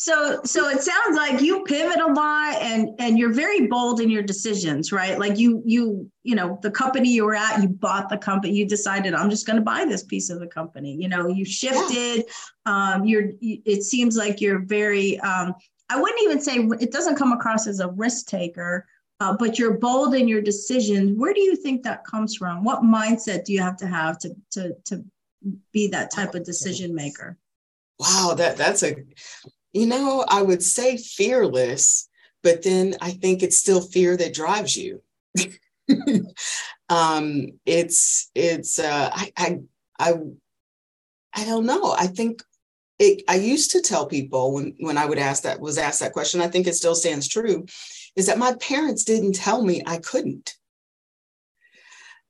So 0.00 0.40
so 0.44 0.68
it 0.68 0.80
sounds 0.80 1.16
like 1.16 1.40
you 1.40 1.64
pivot 1.64 1.98
a 1.98 2.06
lot 2.06 2.62
and 2.62 2.90
and 3.00 3.18
you're 3.18 3.32
very 3.32 3.66
bold 3.66 4.00
in 4.00 4.08
your 4.08 4.22
decisions, 4.22 4.92
right? 4.92 5.18
Like 5.18 5.38
you 5.38 5.60
you 5.66 6.08
you 6.22 6.36
know 6.36 6.56
the 6.62 6.70
company 6.70 7.08
you 7.12 7.24
were 7.24 7.34
at, 7.34 7.60
you 7.60 7.68
bought 7.68 8.08
the 8.08 8.16
company, 8.16 8.54
you 8.54 8.64
decided 8.64 9.12
I'm 9.12 9.28
just 9.28 9.44
going 9.44 9.56
to 9.56 9.62
buy 9.62 9.84
this 9.86 10.04
piece 10.04 10.30
of 10.30 10.38
the 10.38 10.46
company. 10.46 10.94
You 10.94 11.08
know, 11.08 11.26
you 11.26 11.44
shifted. 11.44 12.26
Um, 12.64 13.06
you're. 13.06 13.30
It 13.40 13.82
seems 13.82 14.16
like 14.16 14.40
you're 14.40 14.60
very. 14.60 15.18
Um, 15.18 15.56
I 15.90 16.00
wouldn't 16.00 16.22
even 16.22 16.40
say 16.40 16.58
it 16.80 16.92
doesn't 16.92 17.16
come 17.16 17.32
across 17.32 17.66
as 17.66 17.80
a 17.80 17.88
risk 17.88 18.28
taker, 18.28 18.86
uh, 19.18 19.36
but 19.36 19.58
you're 19.58 19.78
bold 19.78 20.14
in 20.14 20.28
your 20.28 20.42
decisions. 20.42 21.18
Where 21.18 21.34
do 21.34 21.40
you 21.40 21.56
think 21.56 21.82
that 21.82 22.04
comes 22.04 22.36
from? 22.36 22.62
What 22.62 22.82
mindset 22.84 23.46
do 23.46 23.52
you 23.52 23.62
have 23.62 23.78
to 23.78 23.88
have 23.88 24.20
to 24.20 24.36
to 24.52 24.76
to 24.84 25.04
be 25.72 25.88
that 25.88 26.12
type 26.12 26.36
of 26.36 26.44
decision 26.44 26.94
maker? 26.94 27.36
Wow, 27.98 28.34
that 28.36 28.56
that's 28.56 28.84
a 28.84 28.94
you 29.72 29.87
know, 29.87 30.25
I 30.28 30.42
would 30.42 30.62
say 30.62 30.96
fearless, 30.96 32.08
but 32.42 32.62
then 32.62 32.96
I 33.00 33.12
think 33.12 33.42
it's 33.42 33.58
still 33.58 33.80
fear 33.80 34.16
that 34.16 34.34
drives 34.34 34.76
you. 34.76 35.02
um, 36.88 37.46
it's 37.66 38.30
it's 38.34 38.78
uh, 38.78 39.10
I 39.12 39.32
I 39.37 39.58
I 39.98 40.14
I 41.34 41.44
don't 41.44 41.66
know. 41.66 41.92
I 41.92 42.06
think 42.06 42.42
it, 42.98 43.22
I 43.28 43.37
used 43.37 43.70
to 43.72 43.80
tell 43.80 44.06
people 44.06 44.52
when 44.54 44.75
when 44.80 44.98
I 44.98 45.06
would 45.06 45.18
ask 45.18 45.42
that 45.42 45.60
was 45.60 45.78
asked 45.78 46.00
that 46.00 46.12
question. 46.12 46.40
I 46.40 46.48
think 46.48 46.66
it 46.66 46.75
still 46.75 46.94
stands 46.94 47.28
true, 47.28 47.66
is 48.16 48.26
that 48.26 48.38
my 48.38 48.54
parents 48.60 49.04
didn't 49.04 49.34
tell 49.34 49.64
me 49.64 49.82
I 49.87 49.98
couldn't. 49.98 50.54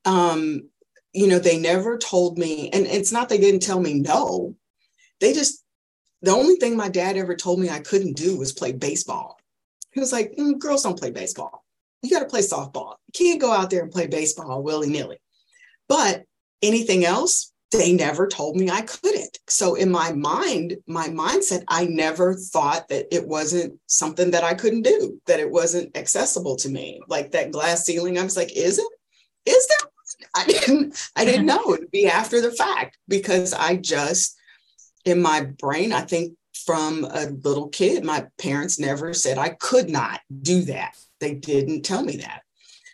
Um, 0.04 0.68
you 1.12 1.26
know, 1.26 1.38
they 1.38 1.59
never 1.59 1.99
told 1.99 2.38
me, 2.38 2.71
and 2.71 2.87
it's 2.87 3.12
not 3.12 3.28
they 3.28 3.38
didn't 3.38 3.62
tell 3.62 3.80
me 3.80 3.95
no. 3.95 4.54
They 5.21 5.33
just 5.33 5.64
the 6.22 6.32
only 6.32 6.56
thing 6.56 6.76
my 6.76 6.88
dad 6.88 7.16
ever 7.16 7.37
told 7.37 7.60
me 7.60 7.68
I 7.68 7.80
couldn't 7.80 8.16
do 8.16 8.38
was 8.38 8.52
play 8.52 8.72
baseball. 8.72 9.38
He 9.92 10.00
was 10.00 10.12
like, 10.12 10.34
mm, 10.38 10.58
girls 10.58 10.82
don't 10.82 10.98
play 10.98 11.10
baseball. 11.10 11.64
You 12.02 12.10
got 12.10 12.20
to 12.20 12.26
play 12.26 12.40
softball. 12.40 12.94
You 13.06 13.12
can't 13.14 13.40
go 13.40 13.52
out 13.52 13.70
there 13.70 13.82
and 13.82 13.90
play 13.90 14.06
baseball 14.06 14.62
willy 14.62 14.88
nilly. 14.88 15.18
But 15.88 16.25
anything 16.62 17.04
else, 17.04 17.52
they 17.70 17.92
never 17.92 18.26
told 18.26 18.56
me 18.56 18.70
I 18.70 18.82
couldn't. 18.82 19.38
So 19.48 19.75
in 19.75 19.90
my 19.90 20.12
mind, 20.12 20.76
my 20.87 21.08
mindset, 21.08 21.64
I 21.68 21.84
never 21.84 22.34
thought 22.34 22.88
that 22.88 23.14
it 23.14 23.26
wasn't 23.26 23.78
something 23.87 24.30
that 24.30 24.44
I 24.44 24.54
couldn't 24.54 24.82
do, 24.82 25.20
that 25.26 25.40
it 25.40 25.50
wasn't 25.50 25.96
accessible 25.96 26.56
to 26.56 26.68
me. 26.68 27.00
Like 27.08 27.32
that 27.32 27.50
glass 27.50 27.84
ceiling, 27.84 28.18
I 28.18 28.25
was 28.25 28.37
like, 28.37 28.56
is 28.56 28.78
it? 28.78 28.88
Is 29.46 29.66
there? 29.66 29.90
I 30.34 30.46
didn't, 30.46 31.10
I 31.16 31.25
didn't 31.25 31.46
know. 31.52 31.75
It'd 31.75 31.90
be 31.90 32.06
after 32.06 32.40
the 32.40 32.52
fact 32.52 32.98
because 33.06 33.52
I 33.52 33.76
just 33.76 34.38
in 35.09 35.23
my 35.23 35.43
brain, 35.43 35.93
I 35.93 36.03
think 36.03 36.35
from 36.67 37.05
a 37.05 37.27
little 37.27 37.69
kid, 37.69 38.05
my 38.05 38.27
parents 38.38 38.79
never 38.79 39.15
said 39.15 39.38
I 39.38 39.50
could 39.50 39.88
not 39.88 40.21
do 40.43 40.62
that. 40.62 40.95
They 41.21 41.35
didn't 41.35 41.83
tell 41.83 42.03
me 42.03 42.17
that. 42.19 42.43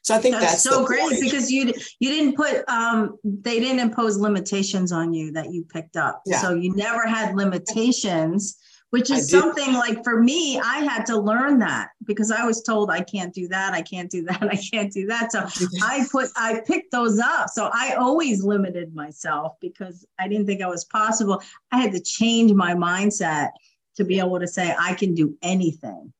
So 0.02 0.14
I 0.14 0.18
think 0.18 0.34
that's, 0.34 0.62
that's 0.62 0.62
so 0.62 0.84
great 0.84 1.00
point. 1.00 1.20
because 1.20 1.50
you 1.50 1.72
you 1.98 2.10
didn't 2.10 2.36
put 2.36 2.68
um 2.68 3.16
they 3.24 3.58
didn't 3.58 3.80
impose 3.80 4.18
limitations 4.18 4.92
on 4.92 5.14
you 5.14 5.32
that 5.32 5.50
you 5.50 5.64
picked 5.64 5.96
up. 5.96 6.22
Yeah. 6.26 6.42
So 6.42 6.54
you 6.54 6.74
never 6.76 7.06
had 7.06 7.34
limitations 7.34 8.58
which 8.94 9.10
is 9.10 9.28
something 9.28 9.72
like 9.72 10.04
for 10.04 10.22
me, 10.22 10.56
I 10.60 10.78
had 10.84 11.04
to 11.06 11.18
learn 11.18 11.58
that 11.58 11.88
because 12.04 12.30
I 12.30 12.44
was 12.44 12.62
told 12.62 12.90
I 12.90 13.00
can't 13.00 13.34
do 13.34 13.48
that, 13.48 13.74
I 13.74 13.82
can't 13.82 14.08
do 14.08 14.22
that, 14.26 14.40
I 14.52 14.54
can't 14.54 14.92
do 14.92 15.08
that. 15.08 15.32
So 15.32 15.40
I 15.82 16.06
put, 16.12 16.28
I 16.36 16.60
picked 16.64 16.92
those 16.92 17.18
up. 17.18 17.48
So 17.48 17.70
I 17.72 17.94
always 17.94 18.44
limited 18.44 18.94
myself 18.94 19.56
because 19.60 20.06
I 20.16 20.28
didn't 20.28 20.46
think 20.46 20.62
I 20.62 20.68
was 20.68 20.84
possible. 20.84 21.42
I 21.72 21.80
had 21.80 21.90
to 21.90 22.00
change 22.00 22.52
my 22.52 22.74
mindset 22.74 23.50
to 23.96 24.04
be 24.04 24.20
able 24.20 24.38
to 24.38 24.46
say 24.46 24.72
I 24.78 24.94
can 24.94 25.12
do 25.12 25.36
anything. 25.42 26.12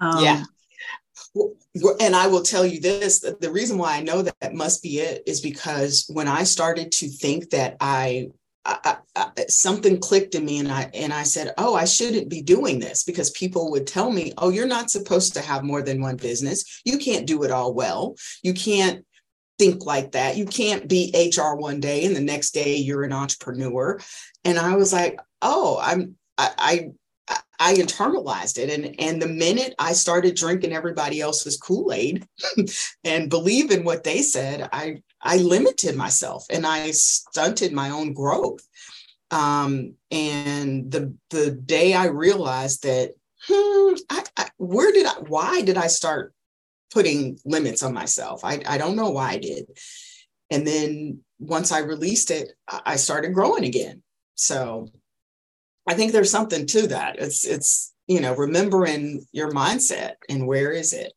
Um, 0.00 0.24
yeah. 0.24 0.44
And 2.00 2.16
I 2.16 2.28
will 2.28 2.42
tell 2.42 2.64
you 2.64 2.80
this 2.80 3.20
the 3.20 3.52
reason 3.52 3.76
why 3.76 3.98
I 3.98 4.02
know 4.02 4.22
that, 4.22 4.40
that 4.40 4.54
must 4.54 4.82
be 4.82 5.00
it 5.00 5.22
is 5.26 5.42
because 5.42 6.06
when 6.08 6.28
I 6.28 6.44
started 6.44 6.92
to 6.92 7.08
think 7.08 7.50
that 7.50 7.76
I 7.78 8.30
I, 8.64 8.96
I, 9.16 9.30
something 9.48 9.98
clicked 9.98 10.34
in 10.34 10.44
me 10.44 10.58
and 10.58 10.70
I 10.70 10.90
and 10.94 11.12
I 11.12 11.24
said, 11.24 11.52
"Oh, 11.58 11.74
I 11.74 11.84
shouldn't 11.84 12.28
be 12.28 12.42
doing 12.42 12.78
this" 12.78 13.02
because 13.04 13.30
people 13.30 13.70
would 13.72 13.86
tell 13.86 14.10
me, 14.12 14.32
"Oh, 14.38 14.50
you're 14.50 14.66
not 14.66 14.90
supposed 14.90 15.34
to 15.34 15.40
have 15.40 15.64
more 15.64 15.82
than 15.82 16.00
one 16.00 16.16
business. 16.16 16.80
You 16.84 16.98
can't 16.98 17.26
do 17.26 17.42
it 17.42 17.50
all 17.50 17.74
well. 17.74 18.14
You 18.42 18.54
can't 18.54 19.04
think 19.58 19.84
like 19.84 20.12
that. 20.12 20.36
You 20.36 20.46
can't 20.46 20.88
be 20.88 21.12
HR 21.14 21.56
one 21.56 21.80
day 21.80 22.04
and 22.04 22.14
the 22.14 22.20
next 22.20 22.52
day 22.52 22.76
you're 22.76 23.04
an 23.04 23.12
entrepreneur." 23.12 23.98
And 24.44 24.58
I 24.58 24.76
was 24.76 24.92
like, 24.92 25.18
"Oh, 25.40 25.78
I'm 25.82 26.16
I, 26.38 26.90
I 27.62 27.74
internalized 27.74 28.58
it. 28.58 28.70
And, 28.70 28.98
and 28.98 29.22
the 29.22 29.28
minute 29.28 29.76
I 29.78 29.92
started 29.92 30.34
drinking 30.34 30.72
everybody 30.72 31.20
else's 31.20 31.56
Kool-Aid 31.56 32.26
and 33.04 33.30
believe 33.30 33.70
in 33.70 33.84
what 33.84 34.02
they 34.02 34.22
said, 34.22 34.68
I 34.72 35.02
I 35.20 35.36
limited 35.36 35.94
myself 35.94 36.44
and 36.50 36.66
I 36.66 36.90
stunted 36.90 37.72
my 37.72 37.90
own 37.90 38.14
growth. 38.14 38.66
Um, 39.30 39.94
and 40.10 40.90
the 40.90 41.14
the 41.30 41.52
day 41.52 41.94
I 41.94 42.06
realized 42.06 42.82
that, 42.82 43.12
hmm, 43.46 43.94
I, 44.10 44.24
I, 44.36 44.48
where 44.56 44.90
did 44.90 45.06
I? 45.06 45.14
Why 45.28 45.62
did 45.62 45.76
I 45.76 45.86
start 45.86 46.34
putting 46.92 47.38
limits 47.44 47.84
on 47.84 47.94
myself? 47.94 48.44
I 48.44 48.60
I 48.66 48.76
don't 48.76 48.96
know 48.96 49.10
why 49.10 49.30
I 49.30 49.38
did. 49.38 49.66
And 50.50 50.66
then 50.66 51.20
once 51.38 51.70
I 51.70 51.78
released 51.78 52.32
it, 52.32 52.54
I 52.68 52.96
started 52.96 53.34
growing 53.34 53.64
again. 53.64 54.02
So 54.34 54.88
I 55.86 55.94
think 55.94 56.12
there's 56.12 56.30
something 56.30 56.66
to 56.66 56.86
that. 56.88 57.16
It's 57.18 57.44
it's 57.44 57.92
you 58.06 58.20
know 58.20 58.34
remembering 58.34 59.24
your 59.32 59.50
mindset 59.52 60.14
and 60.28 60.46
where 60.46 60.72
is 60.72 60.92
it 60.92 61.12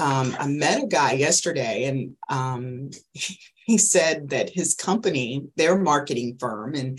um, 0.00 0.34
I 0.38 0.46
met 0.46 0.82
a 0.82 0.86
guy 0.86 1.12
yesterday, 1.12 1.84
and 1.84 2.16
um, 2.28 2.90
he 3.66 3.78
said 3.78 4.30
that 4.30 4.50
his 4.50 4.74
company, 4.74 5.46
their 5.56 5.78
marketing 5.78 6.36
firm, 6.40 6.74
and 6.74 6.98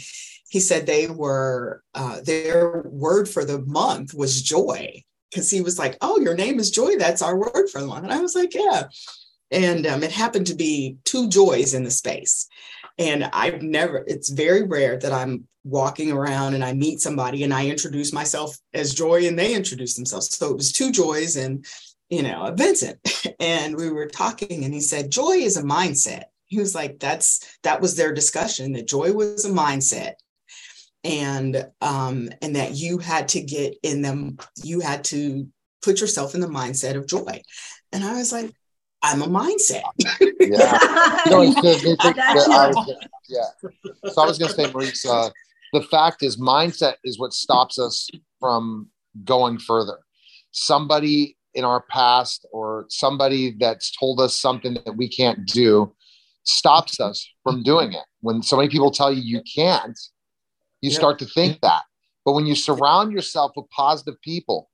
he 0.50 0.59
said 0.59 0.85
they 0.85 1.07
were 1.07 1.83
uh, 1.95 2.21
their 2.21 2.83
word 2.85 3.27
for 3.27 3.43
the 3.43 3.59
month 3.59 4.13
was 4.13 4.41
joy 4.41 5.03
because 5.29 5.50
he 5.50 5.61
was 5.61 5.79
like, 5.79 5.97
"Oh, 6.01 6.19
your 6.19 6.35
name 6.35 6.59
is 6.59 6.71
Joi. 6.71 6.97
That's 6.97 7.21
our 7.21 7.38
word 7.38 7.69
for 7.69 7.81
the 7.81 7.88
month." 7.88 8.03
And 8.03 8.13
I 8.13 8.19
was 8.19 8.35
like, 8.35 8.53
"Yeah." 8.53 8.83
And 9.50 9.85
um, 9.85 10.03
it 10.03 10.11
happened 10.11 10.47
to 10.47 10.55
be 10.55 10.97
two 11.03 11.27
joys 11.27 11.73
in 11.73 11.83
the 11.83 11.91
space. 11.91 12.47
And 12.98 13.29
I've 13.33 13.62
never, 13.62 14.03
it's 14.07 14.29
very 14.29 14.63
rare 14.63 14.98
that 14.98 15.12
I'm 15.12 15.48
walking 15.63 16.12
around 16.12 16.53
and 16.55 16.63
I 16.63 16.74
meet 16.74 17.01
somebody 17.01 17.43
and 17.43 17.53
I 17.53 17.67
introduce 17.67 18.13
myself 18.13 18.57
as 18.74 18.93
Joi 18.93 19.27
and 19.27 19.38
they 19.38 19.53
introduce 19.53 19.95
themselves. 19.95 20.36
So 20.36 20.50
it 20.50 20.57
was 20.57 20.71
two 20.71 20.91
joys. 20.91 21.36
And 21.36 21.65
you 22.12 22.21
know, 22.21 22.53
Vincent. 22.55 23.00
And 23.39 23.75
we 23.75 23.89
were 23.89 24.05
talking 24.05 24.65
and 24.65 24.74
he 24.74 24.81
said, 24.81 25.10
joy 25.10 25.31
is 25.31 25.57
a 25.57 25.63
mindset. 25.63 26.25
He 26.45 26.60
was 26.60 26.75
like, 26.75 27.00
that's 27.00 27.57
that 27.63 27.81
was 27.81 27.95
their 27.95 28.13
discussion 28.13 28.74
that 28.74 28.88
joy 28.88 29.13
was 29.13 29.45
a 29.45 29.50
mindset. 29.50 30.13
And 31.03 31.65
um, 31.81 32.29
and 32.43 32.55
that 32.55 32.75
you 32.75 33.00
had 33.00 33.29
to 33.29 33.41
get 33.41 33.77
in 33.81 34.03
them, 34.03 34.38
you 34.63 34.79
had 34.79 35.03
to 35.05 35.48
put 35.81 36.01
yourself 36.01 36.36
in 36.36 36.41
the 36.41 36.48
mindset 36.48 36.95
of 36.95 37.07
joy. 37.07 37.41
And 37.91 38.03
I 38.03 38.13
was 38.13 38.31
like, 38.31 38.53
I'm 39.03 39.22
a 39.22 39.27
mindset. 39.27 39.84
yeah. 40.39 40.77
No, 41.27 41.41
yeah. 43.29 43.46
So 44.12 44.22
I 44.22 44.25
was 44.27 44.38
going 44.38 44.50
to 44.50 44.55
say, 44.55 44.65
Marisa, 44.65 45.27
uh, 45.27 45.29
the 45.74 45.81
fact 45.81 46.24
is, 46.24 46.38
mindset 46.38 46.96
is 47.03 47.20
what 47.20 47.34
stops 47.34 47.79
us 47.79 48.10
from 48.39 48.89
going 49.24 49.58
further. 49.58 50.00
Somebody 50.51 51.38
in 51.53 51.63
our 51.63 51.81
past 51.89 52.46
or 52.51 52.86
somebody 52.89 53.55
that's 53.60 53.91
told 53.98 54.20
us 54.20 54.36
something 54.36 54.74
that 54.86 54.96
we 54.96 55.08
can't 55.08 55.46
do 55.46 55.93
stops 56.43 57.00
us 57.00 57.27
from 57.43 57.63
doing 57.63 57.93
it. 57.93 58.05
When 58.22 58.41
so 58.41 58.58
many 58.58 58.70
people 58.70 58.91
tell 58.91 59.12
you 59.12 59.22
you 59.22 59.41
can't, 59.55 60.00
you 60.81 60.91
start 60.91 61.20
to 61.20 61.25
think 61.25 61.62
that. 61.62 61.84
But 62.25 62.34
when 62.34 62.46
you 62.46 62.55
surround 62.55 63.12
yourself 63.12 63.51
with 63.55 63.70
positive 63.70 64.20
people 64.22 64.70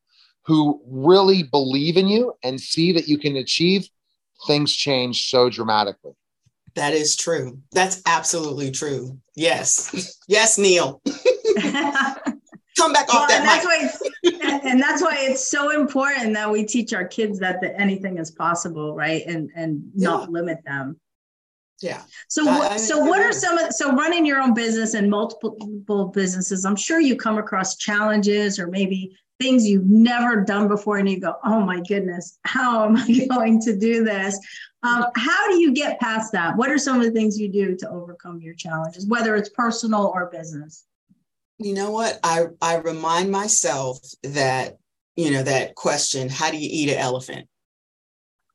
who 0.46 0.82
really 0.88 1.44
believe 1.44 1.98
in 1.98 2.08
you 2.08 2.34
and 2.44 2.60
see 2.60 2.94
that 2.94 3.08
you 3.08 3.18
can 3.18 3.36
achieve, 3.36 3.88
things 4.46 4.74
change 4.74 5.30
so 5.30 5.50
dramatically. 5.50 6.14
That 6.76 6.94
is 6.94 7.16
true. 7.16 7.60
That's 7.72 8.02
absolutely 8.06 8.72
true. 8.72 9.18
Yes. 9.36 10.20
Yes, 10.28 10.58
Neil. 10.58 11.02
come 12.78 12.94
back 12.94 13.08
well, 13.08 13.24
off 13.24 13.30
that 13.30 13.40
and 13.40 13.48
that's 13.48 13.66
why 13.66 14.62
and 14.70 14.82
that's 14.82 15.02
why 15.02 15.16
it's 15.20 15.48
so 15.48 15.72
important 15.72 16.34
that 16.34 16.50
we 16.50 16.64
teach 16.64 16.94
our 16.94 17.06
kids 17.06 17.40
that 17.40 17.60
the, 17.60 17.76
anything 17.80 18.18
is 18.18 18.32
possible 18.32 18.96
right 18.96 19.26
and 19.26 19.50
and 19.56 19.82
yeah. 19.96 20.10
not 20.10 20.30
limit 20.30 20.60
them 20.66 21.00
yeah 21.82 22.02
so 22.28 22.48
I, 22.48 22.78
so 22.78 23.00
what 23.00 23.22
are 23.22 23.34
some 23.34 23.58
of 23.58 23.74
so 23.74 23.94
running 23.94 24.26
your 24.26 24.40
own 24.40 24.54
business 24.54 24.94
and 24.94 25.10
multiple 25.10 26.06
businesses 26.14 26.66
i'm 26.66 26.76
sure 26.76 27.00
you 27.00 27.16
come 27.16 27.38
across 27.38 27.78
challenges 27.78 28.60
or 28.60 28.68
maybe 28.68 29.18
things 29.40 29.68
you've 29.68 29.86
never 29.86 30.42
done 30.42 30.68
before 30.68 30.98
and 30.98 31.10
you 31.10 31.20
go 31.20 31.36
oh 31.44 31.62
my 31.62 31.80
goodness 31.82 32.40
how 32.44 32.86
am 32.86 32.98
i 32.98 33.26
going 33.30 33.60
to 33.62 33.78
do 33.78 34.04
this? 34.04 34.40
Um, 34.84 35.08
how 35.16 35.50
do 35.50 35.60
you 35.60 35.74
get 35.74 36.00
past 36.00 36.32
that? 36.34 36.56
What 36.56 36.70
are 36.70 36.78
some 36.78 36.98
of 36.98 37.04
the 37.04 37.12
things 37.12 37.40
you 37.40 37.52
do 37.52 37.76
to 37.78 37.90
overcome 37.90 38.40
your 38.42 38.54
challenges 38.54 39.08
whether 39.08 39.36
it's 39.36 39.50
personal 39.50 40.12
or 40.14 40.28
business? 40.28 40.86
You 41.60 41.74
know 41.74 41.92
what? 41.92 42.20
I 42.24 42.46
i 42.62 42.78
remind 42.78 43.32
myself 43.32 44.00
that 44.24 44.78
you 45.16 45.32
know 45.32 45.44
that 45.44 45.76
question 45.76 46.30
how 46.30 46.52
do 46.52 46.58
you 46.58 46.70
eat 46.72 46.90
an 46.90 47.00
elephant? 47.00 47.48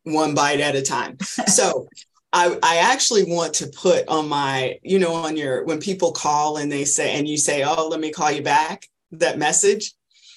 One 0.05 0.35
bite 0.35 0.61
at 0.61 0.77
a 0.77 0.83
time. 0.83 1.19
So 1.49 1.87
I, 2.33 2.59
I 2.63 2.77
actually 2.79 3.25
want 3.25 3.55
to 3.55 3.67
put 3.67 4.09
on 4.09 4.27
my, 4.27 4.79
you 4.83 4.99
know, 4.99 5.15
on 5.15 5.37
your 5.37 5.65
when 5.65 5.81
people 5.81 6.13
call 6.13 6.57
and 6.57 6.73
they 6.73 6.87
say, 6.87 7.13
and 7.13 7.29
you 7.29 7.37
say, 7.37 7.63
Oh, 7.63 7.89
let 7.89 8.01
me 8.01 8.11
call 8.11 8.31
you 8.31 8.43
back, 8.43 8.87
that 9.11 9.39
message. 9.39 9.93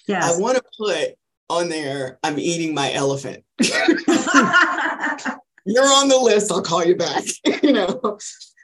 Yes. 0.07 0.35
I 0.35 0.39
want 0.39 0.57
to 0.57 0.63
put 0.77 1.15
on 1.49 1.69
there, 1.69 2.19
I'm 2.23 2.39
eating 2.39 2.73
my 2.73 2.91
elephant. 2.93 3.43
You're 5.67 5.83
on 5.83 6.07
the 6.07 6.19
list, 6.21 6.51
I'll 6.51 6.61
call 6.61 6.83
you 6.83 6.95
back. 6.95 7.23
you 7.63 7.73
know. 7.73 8.19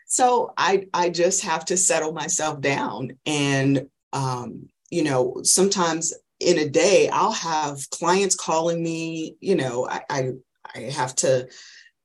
So 0.08 0.54
I 0.58 0.88
I 0.94 1.10
just 1.10 1.44
have 1.44 1.66
to 1.66 1.78
settle 1.78 2.12
myself 2.12 2.60
down 2.62 3.18
and 3.26 3.88
um, 4.14 4.68
you 4.90 5.04
know, 5.04 5.38
sometimes 5.44 6.14
in 6.42 6.58
a 6.58 6.70
day, 6.70 7.10
I'll 7.10 7.32
have 7.32 7.90
clients 7.92 8.36
calling 8.36 8.84
me, 8.84 9.36
you 9.40 9.56
know, 9.56 9.88
I, 9.88 10.02
I, 10.10 10.32
I 10.76 10.80
have 10.92 11.16
to, 11.18 11.48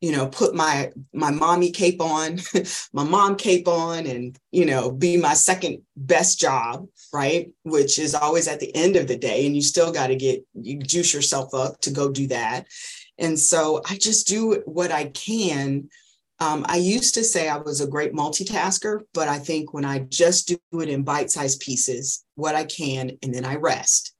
you 0.00 0.12
know, 0.12 0.26
put 0.26 0.54
my 0.54 0.92
my 1.12 1.30
mommy 1.30 1.70
cape 1.70 2.00
on, 2.00 2.38
my 2.92 3.04
mom 3.04 3.36
cape 3.36 3.68
on, 3.68 4.06
and 4.06 4.38
you 4.50 4.64
know, 4.64 4.90
be 4.90 5.16
my 5.16 5.34
second 5.34 5.82
best 5.96 6.38
job, 6.38 6.86
right? 7.12 7.50
Which 7.62 7.98
is 7.98 8.14
always 8.14 8.48
at 8.48 8.60
the 8.60 8.74
end 8.74 8.96
of 8.96 9.08
the 9.08 9.16
day, 9.16 9.46
and 9.46 9.54
you 9.56 9.62
still 9.62 9.92
got 9.92 10.08
to 10.08 10.16
get 10.16 10.44
you 10.54 10.78
juice 10.78 11.14
yourself 11.14 11.54
up 11.54 11.80
to 11.82 11.90
go 11.90 12.10
do 12.10 12.26
that. 12.28 12.66
And 13.18 13.38
so 13.38 13.80
I 13.88 13.96
just 13.96 14.26
do 14.26 14.62
what 14.66 14.92
I 14.92 15.06
can 15.06 15.88
um, 16.38 16.66
I 16.68 16.76
used 16.76 17.14
to 17.14 17.24
say 17.24 17.48
I 17.48 17.56
was 17.56 17.80
a 17.80 17.86
great 17.86 18.12
multitasker, 18.12 19.00
but 19.14 19.28
I 19.28 19.38
think 19.38 19.72
when 19.72 19.84
I 19.84 20.00
just 20.00 20.48
do 20.48 20.80
it 20.80 20.88
in 20.88 21.02
bite 21.02 21.30
sized 21.30 21.60
pieces, 21.60 22.24
what 22.34 22.54
I 22.54 22.64
can, 22.64 23.12
and 23.22 23.34
then 23.34 23.44
I 23.44 23.56
rest. 23.56 24.12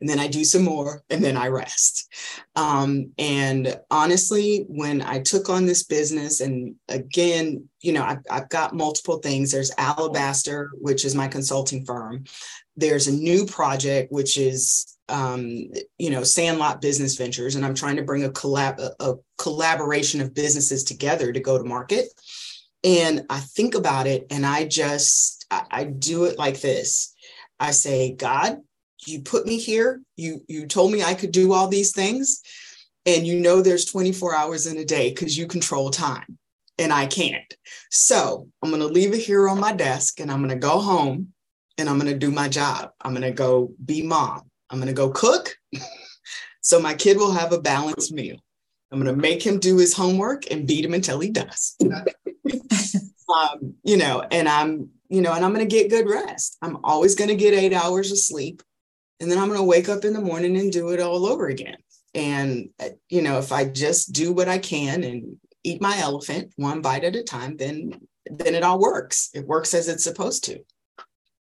And 0.00 0.08
then 0.08 0.18
I 0.18 0.28
do 0.28 0.44
some 0.44 0.62
more, 0.62 1.02
and 1.10 1.22
then 1.22 1.36
I 1.36 1.48
rest. 1.48 2.12
Um, 2.56 3.12
and 3.18 3.78
honestly, 3.90 4.64
when 4.68 5.02
I 5.02 5.20
took 5.20 5.48
on 5.48 5.66
this 5.66 5.84
business, 5.84 6.40
and 6.40 6.74
again, 6.88 7.68
you 7.80 7.92
know, 7.92 8.04
I've, 8.04 8.22
I've 8.30 8.48
got 8.48 8.74
multiple 8.74 9.18
things. 9.18 9.50
There's 9.50 9.72
Alabaster, 9.78 10.70
which 10.74 11.04
is 11.04 11.14
my 11.14 11.28
consulting 11.28 11.84
firm. 11.84 12.24
There's 12.76 13.08
a 13.08 13.12
new 13.12 13.46
project, 13.46 14.12
which 14.12 14.38
is 14.38 14.98
um, 15.08 15.70
you 15.98 16.10
know, 16.10 16.22
Sandlot 16.22 16.80
Business 16.80 17.16
Ventures, 17.16 17.54
and 17.54 17.64
I'm 17.64 17.74
trying 17.74 17.96
to 17.96 18.02
bring 18.02 18.24
a 18.24 18.30
collab 18.30 18.78
a, 18.78 19.14
collaboration 19.38 20.20
of 20.20 20.34
businesses 20.34 20.84
together 20.84 21.32
to 21.32 21.40
go 21.40 21.56
to 21.56 21.64
market. 21.64 22.08
And 22.84 23.24
I 23.30 23.40
think 23.40 23.74
about 23.74 24.06
it, 24.06 24.26
and 24.30 24.44
I 24.44 24.66
just 24.66 25.46
I, 25.50 25.64
I 25.70 25.84
do 25.84 26.24
it 26.24 26.38
like 26.38 26.60
this. 26.60 27.14
I 27.58 27.72
say, 27.72 28.14
God, 28.14 28.58
you 29.06 29.22
put 29.22 29.46
me 29.46 29.58
here. 29.58 30.02
You 30.16 30.42
you 30.48 30.66
told 30.66 30.92
me 30.92 31.02
I 31.02 31.14
could 31.14 31.32
do 31.32 31.52
all 31.52 31.68
these 31.68 31.92
things, 31.92 32.42
and 33.06 33.26
you 33.26 33.40
know 33.40 33.62
there's 33.62 33.84
24 33.84 34.34
hours 34.34 34.66
in 34.66 34.76
a 34.78 34.84
day 34.84 35.10
because 35.10 35.36
you 35.36 35.46
control 35.46 35.90
time, 35.90 36.38
and 36.78 36.92
I 36.92 37.06
can't. 37.06 37.54
So 37.90 38.48
I'm 38.62 38.70
going 38.70 38.82
to 38.82 38.88
leave 38.88 39.14
it 39.14 39.20
here 39.20 39.48
on 39.48 39.60
my 39.60 39.72
desk, 39.72 40.20
and 40.20 40.30
I'm 40.30 40.38
going 40.38 40.50
to 40.50 40.66
go 40.66 40.80
home, 40.80 41.32
and 41.76 41.88
I'm 41.88 41.98
going 41.98 42.12
to 42.12 42.18
do 42.18 42.30
my 42.30 42.48
job. 42.48 42.90
I'm 43.00 43.12
going 43.12 43.22
to 43.22 43.30
go 43.30 43.72
be 43.84 44.02
mom. 44.02 44.42
I'm 44.70 44.78
going 44.78 44.88
to 44.88 44.94
go 44.94 45.10
cook 45.10 45.56
so 46.60 46.80
my 46.80 46.94
kid 46.94 47.16
will 47.16 47.32
have 47.32 47.52
a 47.52 47.60
balanced 47.60 48.12
meal. 48.12 48.36
I'm 48.90 49.02
going 49.02 49.14
to 49.14 49.20
make 49.20 49.44
him 49.44 49.58
do 49.58 49.76
his 49.76 49.94
homework 49.94 50.50
and 50.50 50.66
beat 50.66 50.84
him 50.84 50.94
until 50.94 51.20
he 51.20 51.30
does. 51.30 51.76
um, 51.82 53.74
you 53.84 53.96
know, 53.96 54.22
and 54.30 54.48
I'm, 54.48 54.88
you 55.10 55.20
know, 55.20 55.32
and 55.32 55.44
I'm 55.44 55.52
going 55.52 55.66
to 55.66 55.76
get 55.76 55.90
good 55.90 56.08
rest. 56.08 56.56
I'm 56.62 56.78
always 56.84 57.14
going 57.14 57.28
to 57.28 57.36
get 57.36 57.54
eight 57.54 57.74
hours 57.74 58.10
of 58.10 58.18
sleep. 58.18 58.62
And 59.20 59.30
then 59.30 59.38
I'm 59.38 59.48
going 59.48 59.58
to 59.58 59.64
wake 59.64 59.88
up 59.88 60.04
in 60.04 60.12
the 60.12 60.20
morning 60.20 60.56
and 60.56 60.70
do 60.70 60.90
it 60.90 61.00
all 61.00 61.26
over 61.26 61.48
again. 61.48 61.76
And, 62.14 62.70
uh, 62.80 62.90
you 63.08 63.22
know, 63.22 63.38
if 63.38 63.52
I 63.52 63.64
just 63.64 64.12
do 64.12 64.32
what 64.32 64.48
I 64.48 64.58
can 64.58 65.04
and 65.04 65.36
eat 65.64 65.82
my 65.82 65.98
elephant 65.98 66.52
one 66.56 66.80
bite 66.80 67.04
at 67.04 67.16
a 67.16 67.22
time, 67.22 67.56
then 67.56 68.00
then 68.30 68.54
it 68.54 68.62
all 68.62 68.78
works. 68.78 69.30
It 69.34 69.46
works 69.46 69.72
as 69.74 69.88
it's 69.88 70.04
supposed 70.04 70.44
to. 70.44 70.60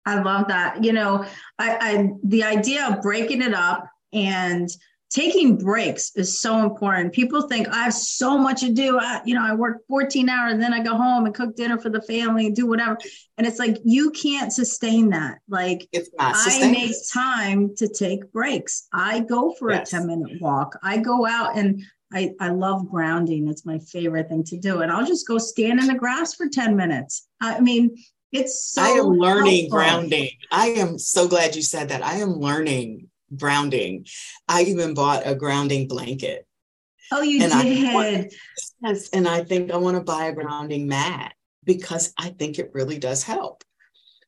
I 0.07 0.21
love 0.21 0.49
that. 0.49 0.83
You 0.83 0.93
know, 0.93 1.25
I, 1.59 1.77
I 1.81 2.11
the 2.25 2.45
idea 2.45 2.89
of 2.89 3.03
breaking 3.03 3.43
it 3.43 3.55
up 3.55 3.87
and 4.13 4.69
taking 5.13 5.57
breaks 5.57 6.13
is 6.17 6.41
so 6.41 6.65
important. 6.65 7.13
People 7.13 7.43
think 7.43 7.69
I 7.69 7.85
have 7.85 7.95
so 7.95 8.39
much 8.39 8.61
to 8.61 8.73
do. 8.73 8.99
I, 8.99 9.21
you 9.25 9.35
know, 9.35 9.45
I 9.45 9.55
work 9.55 9.87
14 9.87 10.29
hours, 10.29 10.59
then 10.59 10.73
I 10.73 10.83
go 10.83 10.97
home 10.97 11.27
and 11.27 11.35
cook 11.35 11.55
dinner 11.55 11.79
for 11.79 11.91
the 11.91 12.01
family 12.03 12.47
and 12.47 12.57
do 12.57 12.67
whatever. 12.67 12.97
And 13.37 13.47
it's 13.47 13.59
like 13.59 13.77
you 13.85 14.11
can't 14.11 14.53
sustain 14.53 15.11
that. 15.11 15.39
Like 15.49 15.87
I 16.19 16.71
make 16.71 16.95
time 17.13 17.77
to 17.77 17.89
take 17.89 18.33
breaks. 18.33 18.89
I 18.93 19.21
go 19.21 19.55
for 19.59 19.71
yes. 19.71 19.93
a 19.93 19.97
10 19.99 20.07
minute 20.07 20.41
walk. 20.41 20.79
I 20.83 20.97
go 20.97 21.27
out 21.27 21.59
and 21.59 21.83
I, 22.13 22.33
I 22.41 22.49
love 22.49 22.89
grounding. 22.89 23.49
It's 23.49 23.67
my 23.67 23.79
favorite 23.79 24.29
thing 24.29 24.45
to 24.45 24.59
do. 24.59 24.81
And 24.81 24.91
I'll 24.91 25.07
just 25.07 25.27
go 25.27 25.39
stand 25.39 25.81
in 25.81 25.87
the 25.87 25.95
grass 25.95 26.35
for 26.35 26.49
10 26.49 26.77
minutes. 26.77 27.27
I 27.41 27.61
mean, 27.61 27.97
it's 28.33 28.65
so 28.65 28.83
I 28.83 28.89
am 28.89 29.07
learning 29.09 29.71
helpful. 29.71 29.79
grounding. 29.79 30.31
I 30.51 30.69
am 30.69 30.99
so 30.99 31.29
glad 31.29 31.55
you 31.55 31.63
said 31.63 31.91
that. 31.91 32.03
I 32.03 32.17
am 32.17 32.31
learning 32.31 33.09
grounding. 33.37 34.07
I 34.49 34.63
even 34.63 34.95
bought 34.95 35.23
a 35.27 35.35
grounding 35.35 35.89
blanket. 35.89 36.47
Oh, 37.11 37.23
you 37.23 37.43
and 37.43 37.53
did. 37.53 37.95
I, 37.95 38.29
yes, 38.83 39.11
and 39.11 39.29
I 39.29 39.45
think 39.45 39.71
I 39.71 39.77
want 39.77 39.97
to 39.97 40.03
buy 40.03 40.27
a 40.27 40.33
grounding 40.33 40.87
mat 40.89 41.35
because 41.65 42.13
I 42.19 42.31
think 42.31 42.59
it 42.59 42.71
really 42.73 42.99
does 42.99 43.23
help. 43.23 43.65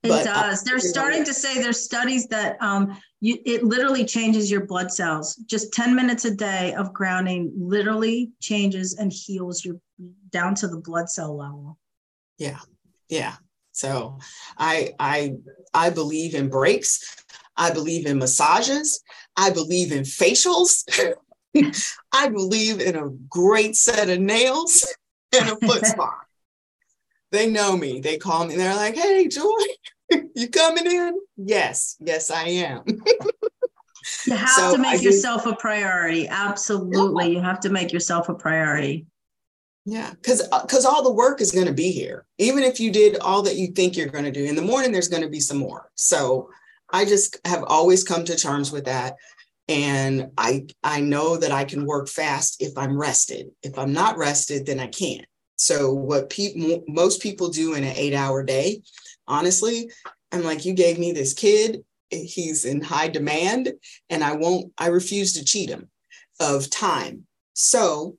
It 0.02 0.08
but, 0.08 0.26
uh, 0.26 0.34
does. 0.34 0.60
Uh, 0.60 0.64
They're 0.66 0.78
starting 0.80 1.20
know, 1.20 1.24
to 1.26 1.34
say 1.34 1.62
there's 1.62 1.82
studies 1.82 2.26
that 2.26 2.60
um, 2.60 2.98
you, 3.20 3.38
it 3.46 3.64
literally 3.64 4.04
changes 4.04 4.50
your 4.50 4.66
blood 4.66 4.92
cells. 4.92 5.36
Just 5.46 5.72
10 5.72 5.94
minutes 5.94 6.26
a 6.26 6.34
day 6.34 6.74
of 6.74 6.92
grounding 6.92 7.52
literally 7.56 8.30
changes 8.40 8.96
and 8.98 9.10
heals 9.10 9.64
your 9.64 9.76
down 10.30 10.54
to 10.56 10.68
the 10.68 10.76
blood 10.76 11.08
cell 11.08 11.34
level. 11.34 11.78
Yeah. 12.38 12.58
Yeah. 13.08 13.36
So 13.72 14.18
I 14.58 14.94
I 14.98 15.34
I 15.72 15.90
believe 15.90 16.34
in 16.34 16.48
breaks. 16.48 17.16
I 17.56 17.70
believe 17.72 18.06
in 18.06 18.18
massages. 18.18 19.00
I 19.36 19.50
believe 19.50 19.92
in 19.92 20.02
facials. 20.02 20.84
I 22.12 22.28
believe 22.28 22.80
in 22.80 22.96
a 22.96 23.10
great 23.28 23.76
set 23.76 24.08
of 24.08 24.20
nails 24.20 24.86
and 25.38 25.50
a 25.50 25.56
foot 25.56 25.86
spa. 25.86 26.10
they 27.30 27.50
know 27.50 27.76
me. 27.76 28.00
They 28.00 28.18
call 28.18 28.46
me. 28.46 28.56
They're 28.56 28.74
like, 28.74 28.96
"Hey, 28.96 29.28
Joi, 29.28 29.48
you 30.34 30.48
coming 30.48 30.86
in?" 30.86 31.18
Yes, 31.36 31.96
yes, 32.00 32.30
I 32.30 32.48
am. 32.48 32.82
you 34.26 34.36
have 34.36 34.48
so 34.50 34.72
to 34.72 34.78
make 34.78 35.00
I 35.00 35.02
yourself 35.02 35.46
a 35.46 35.54
priority. 35.54 36.28
Absolutely, 36.28 37.26
yeah. 37.26 37.30
you 37.32 37.40
have 37.40 37.60
to 37.60 37.70
make 37.70 37.92
yourself 37.92 38.28
a 38.28 38.34
priority. 38.34 39.06
Yeah, 39.86 40.10
because 40.12 40.48
because 40.48 40.86
uh, 40.86 40.88
all 40.88 41.02
the 41.02 41.12
work 41.12 41.40
is 41.40 41.52
going 41.52 41.66
to 41.66 41.72
be 41.72 41.90
here. 41.90 42.26
Even 42.38 42.64
if 42.64 42.80
you 42.80 42.90
did 42.90 43.18
all 43.18 43.42
that 43.42 43.56
you 43.56 43.68
think 43.68 43.96
you're 43.96 44.08
going 44.08 44.24
to 44.24 44.32
do 44.32 44.44
in 44.44 44.56
the 44.56 44.62
morning, 44.62 44.92
there's 44.92 45.08
going 45.08 45.22
to 45.22 45.28
be 45.28 45.40
some 45.40 45.58
more. 45.58 45.90
So 45.94 46.48
I 46.92 47.04
just 47.04 47.38
have 47.46 47.64
always 47.64 48.04
come 48.04 48.24
to 48.24 48.36
terms 48.36 48.70
with 48.70 48.84
that, 48.84 49.16
and 49.68 50.30
I 50.36 50.66
I 50.82 51.00
know 51.00 51.36
that 51.36 51.52
I 51.52 51.64
can 51.64 51.86
work 51.86 52.08
fast 52.08 52.62
if 52.62 52.76
I'm 52.76 52.98
rested. 52.98 53.48
If 53.62 53.78
I'm 53.78 53.92
not 53.92 54.18
rested, 54.18 54.66
then 54.66 54.80
I 54.80 54.88
can't. 54.88 55.26
So 55.56 55.92
what 55.92 56.30
people 56.30 56.84
most 56.88 57.22
people 57.22 57.48
do 57.48 57.74
in 57.74 57.84
an 57.84 57.96
eight 57.96 58.14
hour 58.14 58.42
day, 58.42 58.82
honestly, 59.26 59.90
I'm 60.32 60.44
like, 60.44 60.64
you 60.64 60.74
gave 60.74 60.98
me 60.98 61.12
this 61.12 61.32
kid. 61.32 61.84
He's 62.10 62.64
in 62.64 62.82
high 62.82 63.08
demand, 63.08 63.72
and 64.10 64.22
I 64.22 64.34
won't. 64.34 64.72
I 64.78 64.88
refuse 64.88 65.32
to 65.34 65.44
cheat 65.44 65.70
him 65.70 65.88
of 66.40 66.70
time. 66.70 67.26
So 67.54 68.18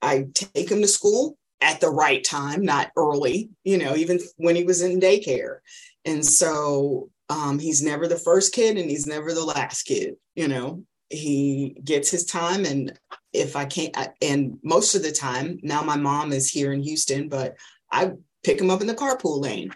I 0.00 0.26
take 0.34 0.70
him 0.70 0.80
to 0.82 0.88
school 0.88 1.36
at 1.60 1.80
the 1.80 1.90
right 1.90 2.22
time, 2.24 2.64
not 2.64 2.90
early, 2.96 3.50
you 3.64 3.78
know, 3.78 3.96
even 3.96 4.20
when 4.36 4.54
he 4.56 4.64
was 4.64 4.82
in 4.82 5.00
daycare. 5.00 5.58
And 6.04 6.24
so 6.24 7.10
um, 7.28 7.58
he's 7.58 7.82
never 7.82 8.08
the 8.08 8.16
first 8.16 8.54
kid 8.54 8.76
and 8.76 8.90
he's 8.90 9.06
never 9.06 9.32
the 9.32 9.44
last 9.44 9.82
kid, 9.82 10.14
you 10.34 10.48
know, 10.48 10.82
he 11.10 11.76
gets 11.84 12.10
his 12.10 12.24
time. 12.24 12.64
And 12.64 12.98
if 13.32 13.56
I 13.56 13.64
can't, 13.66 13.94
and 14.22 14.58
most 14.62 14.94
of 14.94 15.02
the 15.02 15.12
time, 15.12 15.58
now 15.62 15.82
my 15.82 15.96
mom 15.96 16.32
is 16.32 16.50
here 16.50 16.72
in 16.72 16.82
Houston, 16.82 17.28
but 17.28 17.56
I 17.90 18.12
pick 18.44 18.60
him 18.60 18.70
up 18.70 18.80
in 18.80 18.86
the 18.86 18.94
carpool 18.94 19.42
lane. 19.42 19.70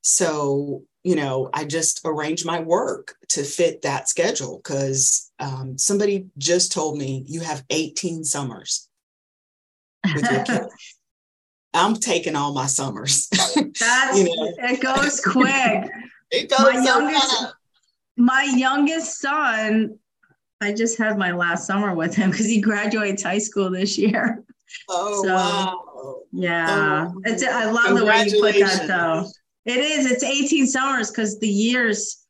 So, 0.00 0.82
you 1.04 1.16
know, 1.16 1.50
I 1.52 1.64
just 1.64 2.00
arrange 2.04 2.44
my 2.44 2.60
work 2.60 3.16
to 3.30 3.42
fit 3.42 3.82
that 3.82 4.08
schedule 4.08 4.60
because 4.62 5.30
um, 5.38 5.76
somebody 5.76 6.26
just 6.38 6.72
told 6.72 6.96
me 6.96 7.24
you 7.26 7.40
have 7.40 7.64
18 7.70 8.24
summers 8.24 8.88
with 10.14 10.30
your 10.30 10.44
kids. 10.44 10.94
I'm 11.74 11.94
taking 11.96 12.34
all 12.34 12.54
my 12.54 12.66
summers. 12.66 13.28
That's 13.54 14.18
you 14.18 14.24
know? 14.24 14.52
it 14.58 14.80
goes 14.80 15.20
quick. 15.20 15.90
it 16.30 16.50
goes 16.50 16.60
my 16.60 16.82
youngest, 16.82 17.46
my 18.16 18.42
youngest 18.56 19.20
son, 19.20 19.98
I 20.60 20.72
just 20.72 20.98
had 20.98 21.18
my 21.18 21.32
last 21.32 21.66
summer 21.66 21.94
with 21.94 22.14
him 22.14 22.30
because 22.30 22.46
he 22.46 22.60
graduates 22.60 23.22
high 23.22 23.38
school 23.38 23.70
this 23.70 23.98
year. 23.98 24.44
Oh 24.90 25.24
so, 25.24 25.34
wow. 25.34 26.20
Yeah. 26.30 27.08
Oh, 27.10 27.22
it's 27.24 27.42
I 27.42 27.70
love 27.70 27.98
the 27.98 28.04
way 28.04 28.26
you 28.26 28.38
put 28.38 28.54
that 28.58 28.86
though. 28.86 29.26
It 29.64 29.78
is, 29.78 30.10
it's 30.10 30.22
18 30.22 30.66
summers 30.66 31.10
because 31.10 31.38
the 31.38 31.48
years 31.48 32.26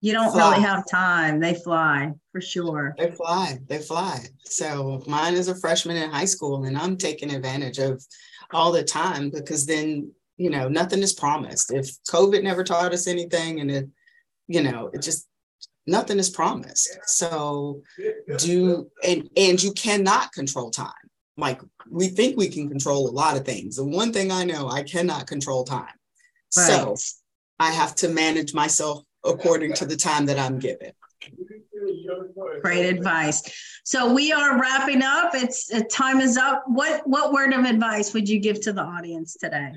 you 0.00 0.12
don't 0.12 0.30
fly. 0.30 0.50
really 0.50 0.62
have 0.62 0.84
time. 0.86 1.40
They 1.40 1.54
fly 1.54 2.12
for 2.30 2.40
sure. 2.40 2.94
They 2.98 3.10
fly. 3.10 3.58
They 3.68 3.78
fly. 3.78 4.26
So 4.44 5.02
mine 5.06 5.34
is 5.34 5.48
a 5.48 5.54
freshman 5.54 5.96
in 5.96 6.10
high 6.10 6.24
school, 6.24 6.64
and 6.64 6.76
I'm 6.76 6.96
taking 6.96 7.34
advantage 7.34 7.78
of 7.78 8.04
all 8.52 8.70
the 8.70 8.84
time 8.84 9.30
because 9.30 9.66
then 9.66 10.12
you 10.38 10.50
know 10.50 10.68
nothing 10.68 11.02
is 11.02 11.12
promised. 11.12 11.72
If 11.72 11.90
COVID 12.10 12.42
never 12.42 12.64
taught 12.64 12.94
us 12.94 13.06
anything, 13.06 13.60
and 13.60 13.70
it, 13.70 13.88
you 14.46 14.62
know, 14.62 14.90
it 14.94 15.02
just 15.02 15.26
nothing 15.86 16.18
is 16.18 16.30
promised. 16.30 16.98
So 17.04 17.82
do 18.38 18.88
and 19.06 19.28
and 19.36 19.62
you 19.62 19.72
cannot 19.72 20.32
control 20.32 20.70
time. 20.70 20.92
Like 21.36 21.60
we 21.90 22.08
think 22.08 22.36
we 22.36 22.48
can 22.48 22.68
control 22.68 23.08
a 23.08 23.12
lot 23.12 23.36
of 23.36 23.44
things. 23.44 23.76
The 23.76 23.84
one 23.84 24.12
thing 24.12 24.30
I 24.32 24.44
know, 24.44 24.68
I 24.68 24.82
cannot 24.82 25.26
control 25.26 25.64
time. 25.64 25.86
Right. 26.56 26.66
So 26.66 26.96
I 27.58 27.72
have 27.72 27.94
to 27.96 28.08
manage 28.08 28.54
myself 28.54 29.04
according 29.24 29.74
to 29.74 29.86
the 29.86 29.96
time 29.96 30.26
that 30.26 30.38
I'm 30.38 30.58
given. 30.58 30.92
Great 32.62 32.86
advice. 32.86 33.42
So 33.84 34.12
we 34.12 34.32
are 34.32 34.60
wrapping 34.60 35.02
up. 35.02 35.34
It's 35.34 35.72
uh, 35.72 35.82
time 35.90 36.20
is 36.20 36.36
up. 36.36 36.64
What 36.66 37.06
what 37.06 37.32
word 37.32 37.52
of 37.52 37.64
advice 37.64 38.14
would 38.14 38.28
you 38.28 38.38
give 38.38 38.60
to 38.62 38.72
the 38.72 38.82
audience 38.82 39.36
today? 39.36 39.72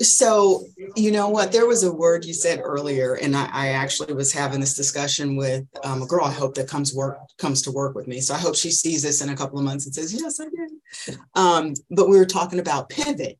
So, 0.00 0.66
you 0.94 1.10
know 1.10 1.28
what? 1.28 1.52
There 1.52 1.66
was 1.66 1.82
a 1.82 1.92
word 1.92 2.24
you 2.24 2.34
said 2.34 2.60
earlier, 2.62 3.14
and 3.14 3.36
I, 3.36 3.48
I 3.52 3.68
actually 3.68 4.14
was 4.14 4.32
having 4.32 4.60
this 4.60 4.74
discussion 4.74 5.36
with 5.36 5.64
um, 5.84 6.02
a 6.02 6.06
girl. 6.06 6.24
I 6.24 6.32
hope 6.32 6.54
that 6.56 6.68
comes 6.68 6.94
work 6.94 7.18
comes 7.38 7.62
to 7.62 7.72
work 7.72 7.94
with 7.94 8.06
me. 8.06 8.20
So 8.20 8.34
I 8.34 8.38
hope 8.38 8.56
she 8.56 8.70
sees 8.70 9.02
this 9.02 9.22
in 9.22 9.30
a 9.30 9.36
couple 9.36 9.58
of 9.58 9.64
months 9.64 9.86
and 9.86 9.94
says, 9.94 10.12
"Yes, 10.12 10.40
I 10.40 10.44
did." 10.44 11.18
Um, 11.34 11.74
but 11.90 12.08
we 12.08 12.18
were 12.18 12.26
talking 12.26 12.58
about 12.58 12.88
pivot, 12.88 13.38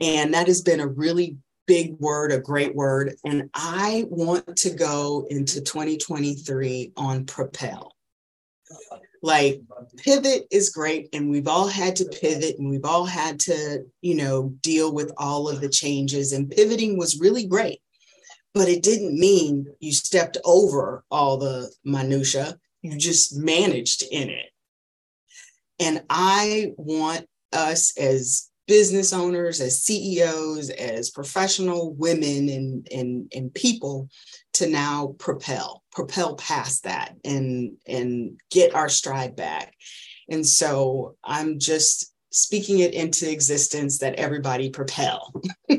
and 0.00 0.34
that 0.34 0.46
has 0.46 0.62
been 0.62 0.80
a 0.80 0.86
really 0.86 1.38
big 1.66 1.98
word, 1.98 2.32
a 2.32 2.38
great 2.38 2.74
word. 2.74 3.14
And 3.24 3.50
I 3.54 4.06
want 4.08 4.56
to 4.58 4.70
go 4.70 5.26
into 5.30 5.60
2023 5.60 6.92
on 6.96 7.24
propel. 7.24 7.92
Like 9.26 9.60
pivot 9.96 10.46
is 10.52 10.70
great, 10.70 11.08
and 11.12 11.28
we've 11.28 11.48
all 11.48 11.66
had 11.66 11.96
to 11.96 12.04
pivot 12.04 12.60
and 12.60 12.70
we've 12.70 12.84
all 12.84 13.04
had 13.04 13.40
to, 13.40 13.84
you 14.00 14.14
know, 14.14 14.50
deal 14.60 14.94
with 14.94 15.10
all 15.16 15.48
of 15.48 15.60
the 15.60 15.68
changes. 15.68 16.32
And 16.32 16.48
pivoting 16.48 16.96
was 16.96 17.18
really 17.18 17.44
great, 17.44 17.80
but 18.54 18.68
it 18.68 18.84
didn't 18.84 19.18
mean 19.18 19.66
you 19.80 19.92
stepped 19.92 20.36
over 20.44 21.04
all 21.10 21.38
the 21.38 21.68
minutia. 21.84 22.56
You 22.82 22.96
just 22.96 23.36
managed 23.36 24.04
in 24.12 24.30
it. 24.30 24.50
And 25.80 26.04
I 26.08 26.70
want 26.76 27.26
us 27.52 27.98
as 27.98 28.48
business 28.68 29.12
owners, 29.12 29.60
as 29.60 29.82
CEOs, 29.82 30.70
as 30.70 31.10
professional 31.10 31.94
women 31.94 32.48
and, 32.48 32.88
and, 32.92 33.32
and 33.34 33.52
people 33.54 34.08
to 34.52 34.68
now 34.68 35.16
propel, 35.18 35.82
propel 35.96 36.34
past 36.36 36.84
that 36.84 37.16
and, 37.24 37.72
and 37.88 38.38
get 38.50 38.74
our 38.74 38.90
stride 38.90 39.34
back. 39.34 39.74
And 40.28 40.46
so 40.46 41.16
I'm 41.24 41.58
just 41.58 42.12
speaking 42.30 42.80
it 42.80 42.92
into 42.92 43.32
existence 43.32 43.98
that 44.00 44.16
everybody 44.16 44.68
propel. 44.68 45.32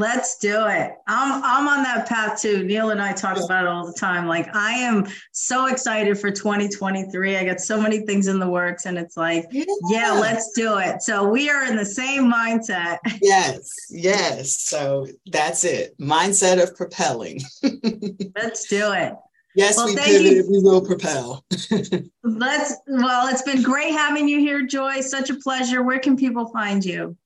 Let's 0.00 0.38
do 0.38 0.66
it. 0.66 0.92
I'm 1.08 1.42
I'm 1.42 1.66
on 1.66 1.82
that 1.82 2.08
path 2.08 2.40
too. 2.40 2.62
Neil 2.62 2.90
and 2.90 3.02
I 3.02 3.12
talk 3.12 3.36
about 3.36 3.64
it 3.64 3.68
all 3.68 3.84
the 3.84 3.98
time. 3.98 4.28
Like 4.28 4.54
I 4.54 4.74
am 4.74 5.08
so 5.32 5.66
excited 5.66 6.16
for 6.16 6.30
2023. 6.30 7.36
I 7.36 7.44
got 7.44 7.60
so 7.60 7.80
many 7.80 8.06
things 8.06 8.28
in 8.28 8.38
the 8.38 8.48
works, 8.48 8.86
and 8.86 8.96
it's 8.96 9.16
like, 9.16 9.46
yeah, 9.50 9.64
yeah 9.90 10.12
let's 10.12 10.52
do 10.54 10.78
it. 10.78 11.02
So 11.02 11.28
we 11.28 11.50
are 11.50 11.64
in 11.64 11.74
the 11.76 11.84
same 11.84 12.32
mindset. 12.32 12.98
Yes, 13.20 13.68
yes. 13.90 14.60
So 14.60 15.08
that's 15.32 15.64
it. 15.64 15.98
Mindset 15.98 16.62
of 16.62 16.76
propelling. 16.76 17.40
let's 18.36 18.68
do 18.68 18.92
it. 18.92 19.14
Yes, 19.58 19.76
well, 19.76 19.86
we 19.86 19.96
pivot, 19.96 20.46
we 20.48 20.60
will 20.60 20.80
propel. 20.80 21.44
let's 22.22 22.74
well, 22.86 23.26
it's 23.26 23.42
been 23.42 23.60
great 23.60 23.90
having 23.90 24.28
you 24.28 24.38
here, 24.38 24.64
Joi. 24.64 25.00
Such 25.00 25.30
a 25.30 25.34
pleasure. 25.34 25.82
Where 25.82 25.98
can 25.98 26.16
people 26.16 26.46
find 26.52 26.84
you? 26.84 27.16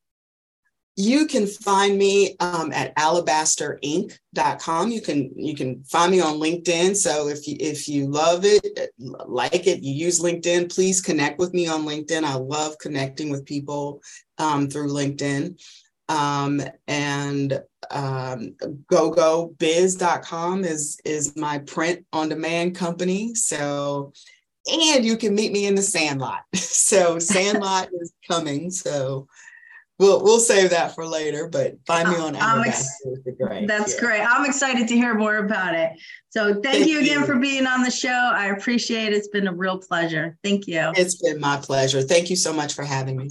you 0.97 1.27
can 1.27 1.47
find 1.47 1.97
me 1.97 2.37
um, 2.41 2.71
at 2.73 2.95
alabasterinc.com 2.97 4.91
you 4.91 5.01
can 5.01 5.33
you 5.35 5.55
can 5.55 5.83
find 5.85 6.13
me 6.13 6.21
on 6.21 6.35
linkedin 6.35 6.95
so 6.95 7.29
if 7.29 7.49
you 7.49 7.57
if 7.61 7.89
you 7.89 8.07
love 8.09 8.45
it 8.45 8.91
like 8.99 9.67
it 9.67 9.83
you 9.83 9.95
use 9.95 10.21
linkedin 10.21 10.73
please 10.73 11.01
connect 11.01 11.39
with 11.39 11.55
me 11.55 11.67
on 11.67 11.87
linkedin 11.87 12.25
i 12.25 12.35
love 12.35 12.77
connecting 12.79 13.31
with 13.31 13.47
people 13.47 14.03
um, 14.37 14.69
through 14.69 14.89
linkedin 14.89 15.59
um, 16.13 16.63
and 16.87 17.63
um, 17.91 18.55
gogobiz.com 18.91 20.65
is 20.65 21.01
is 21.05 21.37
my 21.37 21.59
print 21.59 22.05
on 22.13 22.29
demand 22.29 22.77
company 22.77 23.35
so 23.35 24.13
and 24.71 25.05
you 25.05 25.17
can 25.17 25.35
meet 25.35 25.53
me 25.53 25.67
in 25.67 25.75
the 25.75 25.83
sandlot 25.83 26.43
so 26.55 27.19
sandlot 27.19 27.89
is 28.01 28.13
coming 28.29 28.71
so 28.71 29.27
we'll 29.99 30.23
we'll 30.23 30.41
save 30.41 30.71
that 30.71 30.95
for 30.95 31.07
later. 31.07 31.49
But 31.49 31.77
find 31.87 32.09
me 32.09 32.17
on 32.17 32.37
Amazon. 32.37 32.67
Ex- 32.67 32.99
great. 33.39 33.69
That's 33.69 33.95
yeah. 33.95 34.01
great. 34.01 34.21
I'm 34.21 34.45
excited 34.45 34.89
to 34.89 34.95
hear 34.95 35.15
more 35.15 35.37
about 35.37 35.75
it. 35.75 35.93
So 36.31 36.55
thank, 36.55 36.65
thank 36.65 36.87
you 36.89 37.01
again 37.01 37.21
you. 37.21 37.27
for 37.27 37.37
being 37.37 37.67
on 37.67 37.83
the 37.83 37.91
show. 37.91 38.09
I 38.09 38.47
appreciate 38.47 39.13
it. 39.13 39.15
It's 39.15 39.29
been 39.29 39.47
a 39.47 39.55
real 39.55 39.79
pleasure. 39.79 40.37
Thank 40.43 40.67
you. 40.67 40.93
It's 40.97 41.23
been 41.23 41.41
my 41.41 41.57
pleasure. 41.57 42.03
Thank 42.03 42.31
you 42.31 42.37
so 42.37 42.53
much 42.53 42.75
for 42.75 42.85
having 42.85 43.17
me. 43.17 43.31